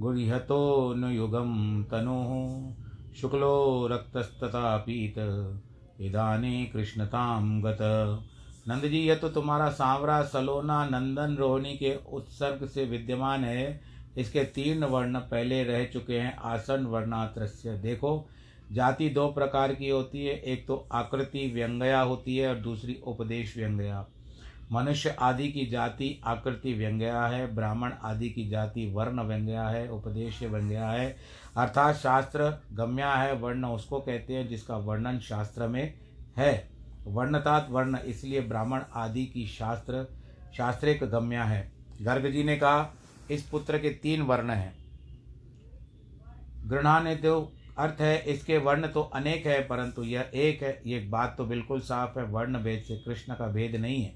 गुह्यतो 0.00 0.94
न 0.94 1.04
युगं 1.04 1.82
तनुः, 1.84 2.72
शुक्लो 3.14 3.86
रक्तस्तथा 3.86 4.76
पीत, 4.76 5.14
इदानी 6.00 6.66
कृष्णताम 6.66 7.62
गत। 7.62 7.78
नंद 8.68 8.82
जी 8.82 8.98
यह 8.98 9.14
तो 9.14 9.28
तुम्हारा 9.28 9.68
सांवरा 9.68 10.22
सलोना 10.22 10.84
नंदन 10.86 11.34
रोहिणी 11.34 11.76
के 11.76 11.96
उत्सर्ग 12.12 12.66
से 12.66 12.84
विद्यमान 12.84 13.44
है। 13.44 13.80
इसके 14.16 14.44
तीन 14.44 14.84
वर्ण 14.84 15.18
पहले 15.18 15.64
रह 15.64 15.84
चुके 15.84 16.18
हैं, 16.18 16.36
आसन 16.36 16.86
वर्णात्रस्य। 16.86 17.78
देखो 17.78 18.28
जाति 18.72 19.08
दो 19.08 19.28
प्रकार 19.28 19.74
की 19.74 19.88
होती 19.88 20.26
है, 20.26 20.34
एक 20.34 20.66
तो 20.66 20.88
आकृति 20.92 21.52
व्यंगया 21.54 22.00
होती 22.00 22.36
है 22.36 22.48
और 22.48 22.54
दूसरी 22.54 23.00
उपदेश 23.06 23.56
व्यंगया। 23.56 24.06
मनुष्य 24.72 25.16
आदि 25.18 25.48
की 25.52 25.66
जाति 25.66 26.20
आकृति 26.24 26.72
व्यंग्या 26.74 27.26
है, 27.26 27.54
ब्राह्मण 27.54 27.92
आदि 28.02 28.30
की 28.30 28.48
जाति 28.48 28.92
वर्ण 28.92 29.22
व्यंग्या 29.22 29.68
है, 29.68 29.88
उपदेश 29.88 30.42
व्यंग्या 30.42 30.88
है। 30.88 31.16
अर्थात 31.56 31.96
शास्त्र 31.96 32.62
गम्या 32.72 33.14
है, 33.14 33.34
वर्ण 33.34 33.66
उसको 33.66 34.00
कहते 34.00 34.34
हैं 34.34 34.48
जिसका 34.48 34.76
वर्णन 34.76 35.18
शास्त्र 35.18 35.68
में 35.68 35.94
है। 36.36 36.68
वर्णतात 37.06 37.66
वर्ण, 37.70 37.98
इसलिए 37.98 38.40
ब्राह्मण 38.40 38.82
आदि 38.94 39.26
की 39.26 39.46
शास्त्र, 39.46 40.16
शास्त्रिक 40.56 41.04
गम्या 41.04 41.44
है। 41.44 41.72
गर्ग 42.02 42.30
जी 42.30 42.44
ने 42.44 42.56
कहा, 42.56 42.94
इस 43.30 43.42
पुत्र 43.42 43.78
के 43.78 43.90
तीन 43.90 44.22
वर्ण 44.22 44.50
हैं। 44.50 44.84
ने 47.04 47.16
तो 47.16 47.52
अर्थ 47.78 48.00
है, 48.00 48.24
इसके 48.24 48.58
वर्ण 48.58 48.86
तो 48.86 49.00
अनेक 49.00 49.46
है, 49.46 49.60
परंतु 49.66 50.02
यह 50.02 50.30
एक 50.34 50.62
है। 50.62 50.82
ये 50.86 50.98
बात 50.98 51.34
तो 51.38 51.44
बिल्कुल 51.44 51.80
साफ़ 51.80 52.18
है, 52.18 52.24
वर्ण 52.24 52.58
भेद 52.58 52.82
से 52.82 52.96
कृष्ण 52.96 53.34
का 53.34 53.46
भेद 53.46 53.76
नहीं 53.76 54.02
है। 54.02 54.14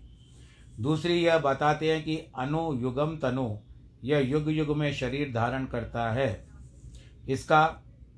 दूसरी, 0.80 1.14
यह 1.14 1.38
बताते 1.38 1.92
हैं 1.92 2.04
कि 2.04 2.16
अनु 2.16 2.74
युगम 2.74 3.16
तनु, 3.16 3.58
यह 4.04 4.18
युग 4.18 4.50
युग 4.50 4.76
में 4.76 4.92
शरीर 4.92 5.32
धारण 5.32 5.66
करता 5.66 6.12
है। 6.12 6.46
इसका 7.28 7.64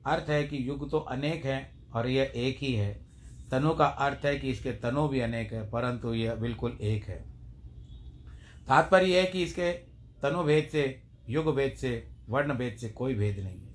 अर्थ 0.07 0.31
है 0.31 0.44
कि 0.44 0.68
युग 0.68 0.90
तो 0.90 0.98
अनेक 0.98 1.44
हैं 1.44 1.90
और 1.90 2.09
यह 2.09 2.33
एक 2.37 2.59
ही 2.59 2.72
है। 2.72 2.92
तनु 3.50 3.74
का 3.74 3.87
अर्थ 3.87 4.24
है 4.24 4.37
कि 4.38 4.50
इसके 4.50 4.72
तनु 4.72 5.09
भी 5.09 5.20
अनेक 5.20 5.53
है, 5.53 5.70
परंतु 5.70 6.14
यह 6.14 6.35
बिल्कुल 6.35 6.79
एक 6.81 7.05
है। 7.05 7.18
तात्पर्य 8.68 9.20
है 9.20 9.26
कि 9.26 9.42
इसके 9.42 9.72
तनु 10.22 10.42
भेद 10.42 10.68
से, 10.72 11.03
युग 11.29 11.55
भेद 11.57 11.72
से, 11.72 12.09
वर्ण 12.29 12.55
भेद 12.55 12.76
से 12.76 12.88
कोई 12.88 13.14
भेद 13.14 13.38
नहीं 13.38 13.61
है। 13.61 13.69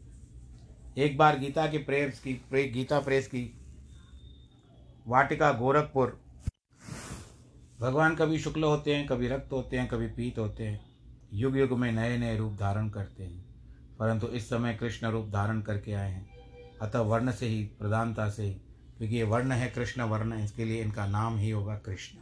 एक 0.98 1.18
बार 1.18 1.40
गीता 1.40 1.68
की 1.68 1.78
प्रेस 1.78 2.20
की 2.20 2.34
प्रे, 2.34 2.68
गीता 2.68 3.00
प्रेस 3.00 3.28
की। 3.28 3.60
वाटिका 5.08 5.52
गोरखपुर। 5.52 6.22
भगवान 7.80 8.16
कभी 8.16 8.40
शुक्ल 8.40 8.64
होते 8.64 8.96
हैं 8.96 9.08
कभी 9.08 9.28
रक्त 9.28 9.52
होते 9.52 9.78
हैं 9.78 9.88
कभी 9.88 10.08
पीत 10.08 10.40
होते 10.40 10.64
हैं। 10.64 10.86
युग 11.34 11.58
युग 11.58 11.72
में 11.72 11.92
नए 11.92 12.18
नए 12.18 12.38
रूप 12.38 12.54
धारण 12.54 12.90
करते 12.90 13.24
हैं। 13.24 13.46
परंतु 14.00 14.28
इस 14.28 14.50
समय 14.50 14.74
कृष्ण 14.74 15.08
रूप 15.08 15.30
धारण 15.30 15.62
करके 15.62 15.94
आए 15.94 16.12
हैं। 16.12 16.30
अतः 16.82 17.00
वर्ण 17.00 17.32
से 17.32 17.48
ही 17.48 17.64
प्रधानता 17.64 18.30
से 18.30 18.44
ही 18.44 18.54
क्योंकि 18.98 19.16
ये 19.16 19.24
वर्ण 19.24 19.52
है 19.52 19.70
कृष्ण 19.70 20.02
वर्ण 20.02 20.34
इसके 20.34 20.66
लिए 20.66 20.82
इनका 20.82 21.08
नाम 21.08 21.38
ही 21.38 21.50
होगा 21.50 21.78
कृष्ण। 21.78 22.18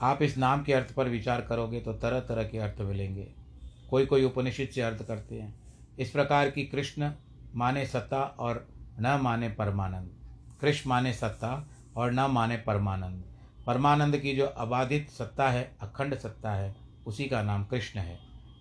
आप 0.00 0.22
इस 0.22 0.38
नाम 0.38 0.62
के 0.62 0.72
अर्थ 0.72 0.92
पर 0.92 1.08
विचार 1.08 1.40
करोगे 1.40 1.80
तो 1.80 1.92
तरह 1.92 2.20
तरह 2.20 2.44
के 2.44 2.58
अर्थ 2.58 2.80
मिलेंगे। 2.80 3.32
कोई 3.90 4.06
कोई 4.06 4.24
उपनिषद 4.24 4.68
से 4.68 4.80
अर्थ 4.80 5.06
करते 5.08 5.34
हैं। 5.34 5.67
इस 5.98 6.10
प्रकार 6.10 6.50
की 6.50 6.64
कृष्ण 6.64 7.12
माने 7.54 7.86
सत्ता 7.86 8.22
और 8.22 8.68
न 9.00 9.18
माने 9.22 9.48
परमानंद। 9.48 10.10
कृष्ण 10.60 10.90
माने 10.90 11.12
सत्ता 11.12 11.68
और 11.96 12.12
न 12.12 12.20
माने 12.20 12.56
परमानंद। 12.56 13.24
परमानंद 13.66 14.16
की 14.16 14.36
जो 14.36 14.46
अबाधित 14.46 15.10
सत्ता 15.10 15.50
है, 15.50 15.76
अखंड 15.80 16.14
सत्ता 16.14 16.50
है, 16.50 16.76
उसी 17.06 17.24
का 17.24 17.42
नाम 17.42 17.64
कृष्ण 17.64 18.00
है। 18.00 18.18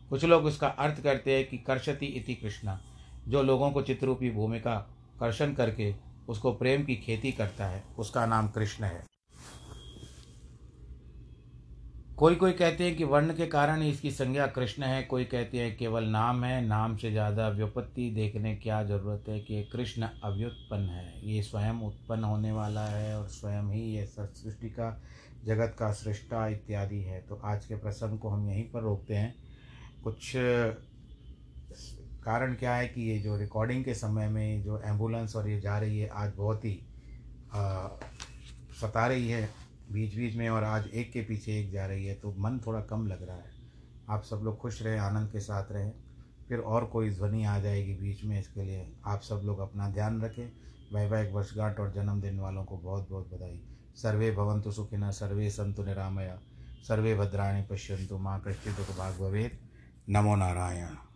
कुछ 0.10 0.26
लोग 0.26 0.46
उसका 0.46 0.68
अर्थ 0.68 1.04
करते 1.04 1.38
हैं 1.38 1.48
कि 1.48 1.58
कर्षति 1.58 2.06
इति 2.06 2.36
कृष्णा। 2.36 2.82
जो 3.28 3.44
लोगों 3.44 3.72
को 3.72 3.82
चित्रूपी 3.82 4.32
भूमिका 4.32 4.76
कर्षण 5.20 5.54
करके 5.54 5.96
उसको 6.30 6.54
प्रेम 6.54 6.84
की 6.84 6.96
खेती 6.96 7.32
करता 7.32 7.66
है, 7.66 7.84
उसका 8.00 8.26
नाम 8.26 8.48
कृष्ण 8.48 8.84
है। 8.84 9.06
कोई 12.18 12.36
कोई 12.36 12.52
कहते 12.52 12.84
हैं 12.84 12.96
कि 12.96 13.04
वर्ण 13.04 13.34
के 13.36 13.46
कारण 13.48 13.82
ही 13.82 13.90
इसकी 13.90 14.12
संज्ञा 14.12 14.46
कृष्ण 14.48 14.84
है, 14.84 15.02
कोई 15.04 15.26
कहते 15.26 15.58
हैं 15.58 15.76
केवल 15.78 16.04
नाम 16.06 16.44
है, 16.44 16.62
नाम 16.68 16.96
से 16.98 17.12
ज़्यादा 17.12 17.48
व्युपत्ति 17.50 18.10
देखने 18.12 18.56
क्या 18.56 18.82
ज़रूरत 18.84 19.26
है 19.30 19.40
कि 19.40 19.62
कृष्ण 19.64 20.08
अव्युत्पन्न 20.24 20.90
है। 20.90 21.20
ये 21.26 21.42
स्वयं 21.42 21.82
उत्पन्न 21.88 22.24
होने 22.24 22.52
वाला 22.52 22.86
है 22.86 23.18
और 23.18 23.28
स्वयं 23.28 23.70
ही 23.72 23.82
ये 23.96 24.06
सृष्टि 24.08 24.70
का, 24.70 24.90
जगत 25.46 25.76
का 25.80 25.92
सृष्टा 25.92 26.48
इत्यादि 26.48 27.02
है। 27.02 27.20
तो 27.22 27.40
आज 27.46 27.66
के 27.66 27.76
प्रसंग 27.76 28.20
को 28.20 28.30
हम 28.30 28.50
यहीं 28.50 28.64
पर 28.72 28.82
रोकते 28.82 29.16
हैं। 29.16 29.34
कुछ 30.04 30.32
कारण 32.26 32.54
क्या 32.56 32.76
है 32.76 32.88
कि 32.88 33.10
ये 33.10 33.20
जो 33.20 33.38
रिकॉर्डिंग 33.38 33.84
के 33.86 33.94
समय 33.94 34.28
में 34.30 34.64
जो 34.64 34.82
एंबुलेंस 34.82 35.36
और 35.36 35.50
ये 35.50 35.60
जा 35.62 35.78
रही 35.80 36.00
है, 36.00 36.10
आज 36.10 36.34
बहुत 36.38 36.66
ही 36.66 36.80
सता 38.82 39.08
रही 39.08 39.30
है। 39.30 39.67
बीच 39.92 40.16
बीच 40.16 40.36
में 40.36 40.50
और 40.50 40.64
आज 40.64 40.88
एक 40.88 41.12
के 41.12 41.22
पीछे 41.22 41.60
एक 41.60 41.72
जा 41.72 41.86
रही 41.86 42.06
है 42.06 42.16
तो 42.16 42.36
मन 42.38 42.60
थोड़ा 42.68 42.82
कम 42.82 43.08
लग 43.08 43.28
रहा 43.28 43.38
है। 43.38 43.52
आप 44.10 44.24
सब 44.24 44.42
लोग 44.44 44.58
खुश 44.58 44.82
रहें, 44.82 45.00
आनंद 45.00 45.32
के 45.32 45.40
साथ 45.40 45.72
रहें। 45.72 45.94
फिर 46.50 46.60
और 46.60 46.86
कोई 46.86 47.10
ध्वनि 47.10 47.44
आ 47.44 47.60
जाएगी 47.60 47.94
बीच 47.94 48.24
में 48.24 48.40
इसके 48.40 48.64
लिए। 48.64 48.94
आप 49.06 49.22
सब 49.22 49.42
लोग 49.46 49.60
अपना 49.60 49.90
ध्यान 49.90 50.22
रखें। 50.22 50.52
वैवाहिक 50.96 51.32
वर्षगांठ 51.32 51.80
और 51.80 51.92
जन्मदिन 51.92 52.40
वालों 52.40 52.64
को 52.64 52.78
बहुत 52.78 53.10
बहुत 53.10 53.34
बधाई। 53.34 53.62
सर्वे 53.96 54.32
भवंतु 54.32 54.72
सुखिना 54.72 55.12
सर्वे 55.12 55.50
संतु 55.50 55.84
निरामया। 55.84 56.40
सर्वे 56.88 57.16
भद्राणी 57.16 57.62
पश्यंतु 57.62 58.18
माँ 58.18 58.44
दुख 58.48 58.98
भाग 58.98 59.14
भवेद 59.14 59.60
नमो 60.10 60.36
नारायण। 60.36 61.07